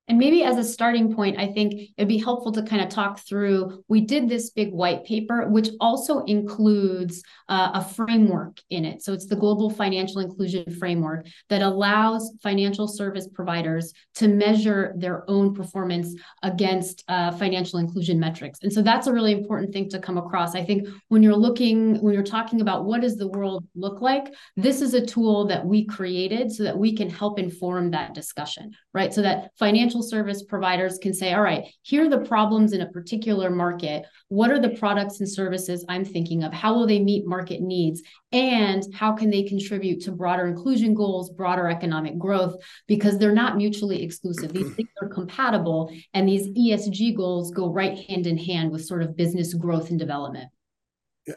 And 0.07 0.17
maybe 0.17 0.43
as 0.43 0.57
a 0.57 0.63
starting 0.63 1.13
point, 1.13 1.37
I 1.37 1.47
think 1.47 1.91
it'd 1.97 2.07
be 2.07 2.17
helpful 2.17 2.51
to 2.53 2.63
kind 2.63 2.81
of 2.81 2.89
talk 2.89 3.19
through. 3.19 3.83
We 3.89 4.01
did 4.01 4.29
this 4.29 4.51
big 4.51 4.71
white 4.71 5.03
paper, 5.03 5.49
which 5.49 5.69
also 5.81 6.23
includes 6.23 7.21
uh, 7.49 7.71
a 7.73 7.83
framework 7.83 8.61
in 8.69 8.85
it. 8.85 9.01
So 9.03 9.11
it's 9.11 9.25
the 9.25 9.35
Global 9.35 9.69
Financial 9.69 10.21
Inclusion 10.21 10.73
Framework 10.75 11.27
that 11.49 11.61
allows 11.61 12.31
financial 12.41 12.87
service 12.87 13.27
providers 13.27 13.93
to 14.15 14.29
measure 14.29 14.93
their 14.97 15.29
own 15.29 15.53
performance 15.53 16.15
against 16.41 17.03
uh, 17.09 17.31
financial 17.31 17.79
inclusion 17.79 18.17
metrics. 18.19 18.59
And 18.63 18.71
so 18.71 18.81
that's 18.81 19.07
a 19.07 19.13
really 19.13 19.33
important 19.33 19.73
thing 19.73 19.89
to 19.89 19.99
come 19.99 20.17
across. 20.17 20.55
I 20.55 20.63
think 20.63 20.87
when 21.09 21.21
you're 21.21 21.35
looking, 21.35 22.01
when 22.01 22.13
you're 22.13 22.23
talking 22.23 22.61
about 22.61 22.85
what 22.85 23.01
does 23.01 23.17
the 23.17 23.27
world 23.27 23.67
look 23.75 24.01
like, 24.01 24.33
this 24.55 24.81
is 24.81 24.93
a 24.93 25.05
tool 25.05 25.47
that 25.47 25.65
we 25.65 25.85
created 25.85 26.51
so 26.51 26.63
that 26.63 26.77
we 26.77 26.95
can 26.95 27.09
help 27.09 27.39
inform 27.39 27.91
that 27.91 28.13
discussion, 28.13 28.71
right? 28.93 29.13
So 29.13 29.21
that 29.21 29.51
financial 29.57 29.96
financial 29.97 30.09
service 30.09 30.43
providers 30.43 30.99
can 30.99 31.13
say, 31.13 31.33
all 31.33 31.41
right, 31.41 31.65
here 31.81 32.05
are 32.05 32.09
the 32.09 32.25
problems 32.25 32.73
in 32.73 32.81
a 32.81 32.91
particular 32.91 33.49
market. 33.49 34.05
What 34.29 34.51
are 34.51 34.59
the 34.59 34.77
products 34.77 35.19
and 35.19 35.29
services 35.29 35.85
I'm 35.89 36.05
thinking 36.05 36.43
of? 36.43 36.53
How 36.53 36.73
will 36.73 36.87
they 36.87 36.99
meet 36.99 37.25
market 37.25 37.61
needs? 37.61 38.01
And 38.31 38.83
how 38.93 39.13
can 39.13 39.29
they 39.29 39.43
contribute 39.43 40.01
to 40.03 40.11
broader 40.11 40.47
inclusion 40.47 40.93
goals, 40.93 41.29
broader 41.31 41.69
economic 41.69 42.17
growth? 42.17 42.55
Because 42.87 43.17
they're 43.17 43.31
not 43.31 43.57
mutually 43.57 44.03
exclusive. 44.03 44.53
These 44.53 44.73
things 44.75 44.89
are 45.01 45.09
compatible, 45.09 45.91
and 46.13 46.27
these 46.27 46.47
ESG 46.49 47.15
goals 47.15 47.51
go 47.51 47.69
right 47.71 47.97
hand 48.09 48.27
in 48.27 48.37
hand 48.37 48.71
with 48.71 48.85
sort 48.85 49.01
of 49.01 49.15
business 49.15 49.53
growth 49.53 49.89
and 49.89 49.99
development. 49.99 50.49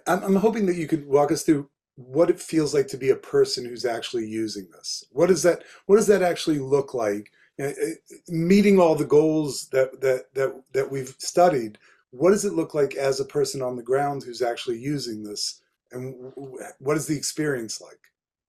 I'm 0.07 0.37
hoping 0.37 0.67
that 0.67 0.77
you 0.77 0.87
could 0.87 1.07
walk 1.07 1.33
us 1.33 1.43
through 1.43 1.69
what 1.97 2.31
it 2.31 2.41
feels 2.41 2.73
like 2.73 2.87
to 2.89 2.97
be 2.97 3.11
a 3.11 3.17
person 3.17 3.65
who's 3.65 3.85
actually 3.85 4.27
using 4.27 4.69
this. 4.73 5.05
What 5.11 5.27
does 5.27 5.43
that 5.43 5.63
what 5.87 5.97
does 5.97 6.07
that 6.07 6.23
actually 6.23 6.59
look 6.59 6.95
like? 6.95 7.31
Uh, 7.61 7.65
uh, 7.67 8.17
meeting 8.29 8.81
all 8.81 8.95
the 8.95 9.05
goals 9.05 9.69
that 9.69 10.01
that 10.01 10.33
that 10.35 10.63
that 10.73 10.91
we've 10.91 11.15
studied 11.19 11.79
what 12.11 12.31
does 12.31 12.45
it 12.45 12.55
look 12.55 12.75
like 12.75 12.95
as 12.95 13.21
a 13.21 13.25
person 13.25 13.63
on 13.63 13.77
the 13.77 13.83
ground 13.83 14.23
who's 14.23 14.43
actually 14.43 14.79
using 14.79 15.23
this? 15.23 15.63
And 15.93 16.33
what 16.79 16.97
is 16.97 17.07
the 17.07 17.17
experience 17.17 17.81
like 17.81 17.99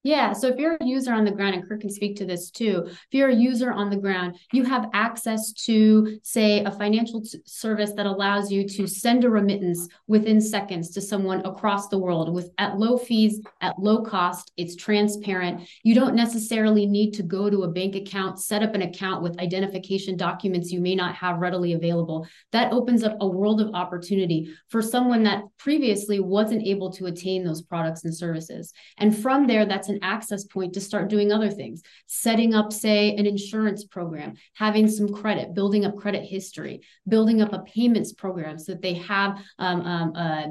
yeah. 0.04 0.34
So 0.34 0.48
if 0.48 0.58
you're 0.58 0.78
a 0.82 0.86
user 0.86 1.14
on 1.14 1.26
the 1.26 1.32
ground, 1.32 1.54
and 1.54 1.68
Kurt 1.68 1.82
can 1.82 1.92
speak 1.92 2.16
to 2.18 2.26
this 2.26 2.50
too, 2.50 2.86
if 2.88 3.08
you're 3.12 3.30
a 3.30 3.36
user 3.36 3.72
on 3.72 3.92
the 3.92 3.98
ground, 3.98 4.36
you 4.52 4.64
have 4.64 4.90
access 4.94 5.54
to, 5.66 6.20
say, 6.24 6.64
a 6.64 6.72
financial 6.72 7.22
t- 7.22 7.40
service 7.46 7.94
that 7.94 8.08
allows 8.08 8.52
you 8.52 8.68
to 8.68 8.88
send 8.88 9.24
a 9.24 9.30
remittance 9.30 9.88
within 10.08 10.42
seconds 10.42 10.90
to 10.92 11.02
someone 11.02 11.46
across 11.46 11.88
the 11.88 12.00
world 12.00 12.34
with 12.34 12.50
at 12.58 12.80
low 12.80 12.98
fees, 12.98 13.42
at 13.62 13.78
low 13.78 14.02
cost. 14.02 14.52
It's 14.58 14.76
transparent. 14.76 15.68
You 15.84 15.94
don't 15.94 16.16
necessarily 16.16 16.88
need 16.88 17.12
to 17.12 17.24
go 17.24 17.52
to 17.52 17.64
a 17.64 17.72
bank 17.72 17.96
account, 17.96 18.40
set 18.40 18.64
up 18.64 18.74
an 18.74 18.82
account 18.82 19.22
with 19.22 19.40
identification 19.40 20.18
documents 20.18 20.72
you 20.72 20.82
may 20.82 20.96
not 20.96 21.14
have 21.14 21.38
readily 21.38 21.74
available. 21.74 22.28
That 22.54 22.74
opens 22.74 23.04
up 23.04 23.18
a 23.22 23.28
world 23.28 23.62
of 23.62 23.76
opportunity 23.76 24.52
for 24.70 24.82
someone 24.82 25.22
that 25.24 25.44
previously 25.60 26.20
wasn't 26.20 26.66
able 26.66 26.92
to 26.94 27.06
attain 27.06 27.44
those 27.44 27.62
products 27.62 28.04
and 28.04 28.16
services. 28.16 28.74
And 28.98 29.16
from 29.16 29.46
there, 29.46 29.66
that's 29.66 29.91
an 29.92 30.00
access 30.02 30.44
point 30.44 30.74
to 30.74 30.82
start 30.82 31.10
doing 31.10 31.32
other 31.32 31.50
things, 31.50 31.84
setting 32.08 32.54
up, 32.54 32.74
say, 32.74 33.16
an 33.16 33.26
insurance 33.26 33.84
program, 33.84 34.34
having 34.54 34.88
some 34.88 35.14
credit, 35.14 35.54
building 35.54 35.86
up 35.86 35.96
credit 35.96 36.24
history, 36.24 36.82
building 37.08 37.42
up 37.42 37.54
a 37.54 37.60
payments 37.60 38.14
program 38.14 38.58
so 38.58 38.72
that 38.74 38.82
they 38.82 38.96
have 38.96 39.40
um, 39.60 39.82
um, 39.82 40.16
a, 40.16 40.48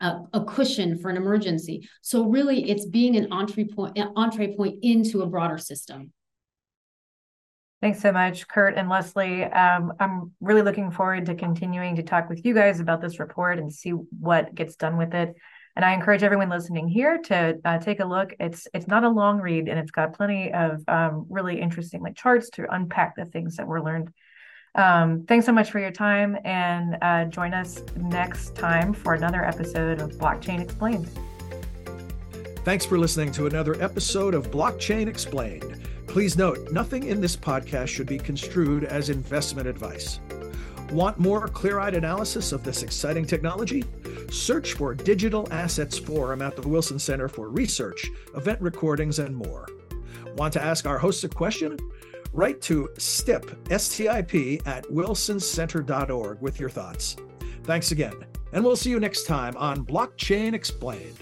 a, 0.00 0.20
a, 0.34 0.44
cushion 0.44 0.98
for 0.98 1.08
an 1.08 1.16
emergency. 1.16 1.88
So 2.02 2.24
really, 2.24 2.70
it's 2.70 2.86
being 2.86 3.16
an 3.16 3.32
entree 3.32 3.64
point, 3.64 3.96
an 3.96 4.12
entree 4.16 4.54
point 4.56 4.80
into 4.82 5.22
a 5.22 5.26
broader 5.26 5.58
system. 5.58 6.12
Thanks 7.82 8.00
so 8.00 8.10
much, 8.10 8.48
Kurt 8.48 8.76
and 8.76 8.88
Lesley. 8.88 9.44
Um, 9.44 9.92
I'm 10.00 10.32
really 10.40 10.62
looking 10.62 10.90
forward 10.90 11.26
to 11.26 11.34
continuing 11.34 11.96
to 11.96 12.02
talk 12.02 12.28
with 12.28 12.44
you 12.44 12.54
guys 12.54 12.80
about 12.80 13.02
this 13.02 13.20
report 13.20 13.58
and 13.58 13.72
see 13.72 13.90
what 13.90 14.54
gets 14.54 14.76
done 14.76 14.96
with 14.96 15.14
it. 15.14 15.36
And 15.76 15.84
I 15.84 15.92
encourage 15.92 16.22
everyone 16.22 16.48
listening 16.48 16.88
here 16.88 17.18
to 17.24 17.60
uh, 17.64 17.78
take 17.78 18.00
a 18.00 18.04
look. 18.04 18.34
It's 18.40 18.66
it's 18.72 18.88
not 18.88 19.04
a 19.04 19.08
long 19.10 19.40
read, 19.40 19.68
and 19.68 19.78
it's 19.78 19.90
got 19.90 20.14
plenty 20.14 20.50
of 20.52 20.82
um, 20.88 21.26
really 21.28 21.60
interesting 21.60 22.00
like 22.00 22.16
charts 22.16 22.48
to 22.50 22.66
unpack 22.74 23.14
the 23.14 23.26
things 23.26 23.56
that 23.56 23.66
were 23.66 23.82
learned. 23.82 24.10
Um, 24.74 25.24
thanks 25.28 25.44
so 25.44 25.52
much 25.52 25.70
for 25.70 25.78
your 25.78 25.90
time, 25.90 26.38
and 26.44 26.96
uh, 27.02 27.26
join 27.26 27.52
us 27.52 27.82
next 27.96 28.54
time 28.54 28.94
for 28.94 29.14
another 29.14 29.44
episode 29.44 30.00
of 30.00 30.12
Blockchain 30.12 30.60
Explained. 30.60 31.08
Thanks 32.64 32.86
for 32.86 32.98
listening 32.98 33.30
to 33.32 33.46
another 33.46 33.80
episode 33.82 34.34
of 34.34 34.50
Blockchain 34.50 35.08
Explained. 35.08 35.86
Please 36.06 36.38
note, 36.38 36.72
nothing 36.72 37.04
in 37.04 37.20
this 37.20 37.36
podcast 37.36 37.88
should 37.88 38.06
be 38.06 38.18
construed 38.18 38.84
as 38.84 39.10
investment 39.10 39.68
advice. 39.68 40.20
Want 40.90 41.18
more 41.18 41.48
clear 41.48 41.80
eyed 41.80 41.94
analysis 41.94 42.52
of 42.52 42.62
this 42.62 42.84
exciting 42.84 43.26
technology? 43.26 43.84
Search 44.30 44.74
for 44.74 44.94
Digital 44.94 45.48
Assets 45.50 45.98
Forum 45.98 46.40
at 46.42 46.54
the 46.54 46.66
Wilson 46.66 46.98
Center 46.98 47.28
for 47.28 47.48
research, 47.48 48.08
event 48.36 48.60
recordings, 48.60 49.18
and 49.18 49.36
more. 49.36 49.66
Want 50.36 50.52
to 50.52 50.62
ask 50.62 50.86
our 50.86 50.98
hosts 50.98 51.24
a 51.24 51.28
question? 51.28 51.76
Write 52.32 52.60
to 52.62 52.88
STIP, 52.98 53.70
S-T-I-P, 53.70 54.60
at 54.64 54.84
wilsoncenter.org 54.84 56.40
with 56.40 56.60
your 56.60 56.70
thoughts. 56.70 57.16
Thanks 57.64 57.90
again, 57.90 58.14
and 58.52 58.64
we'll 58.64 58.76
see 58.76 58.90
you 58.90 59.00
next 59.00 59.26
time 59.26 59.56
on 59.56 59.84
Blockchain 59.84 60.54
Explained. 60.54 61.16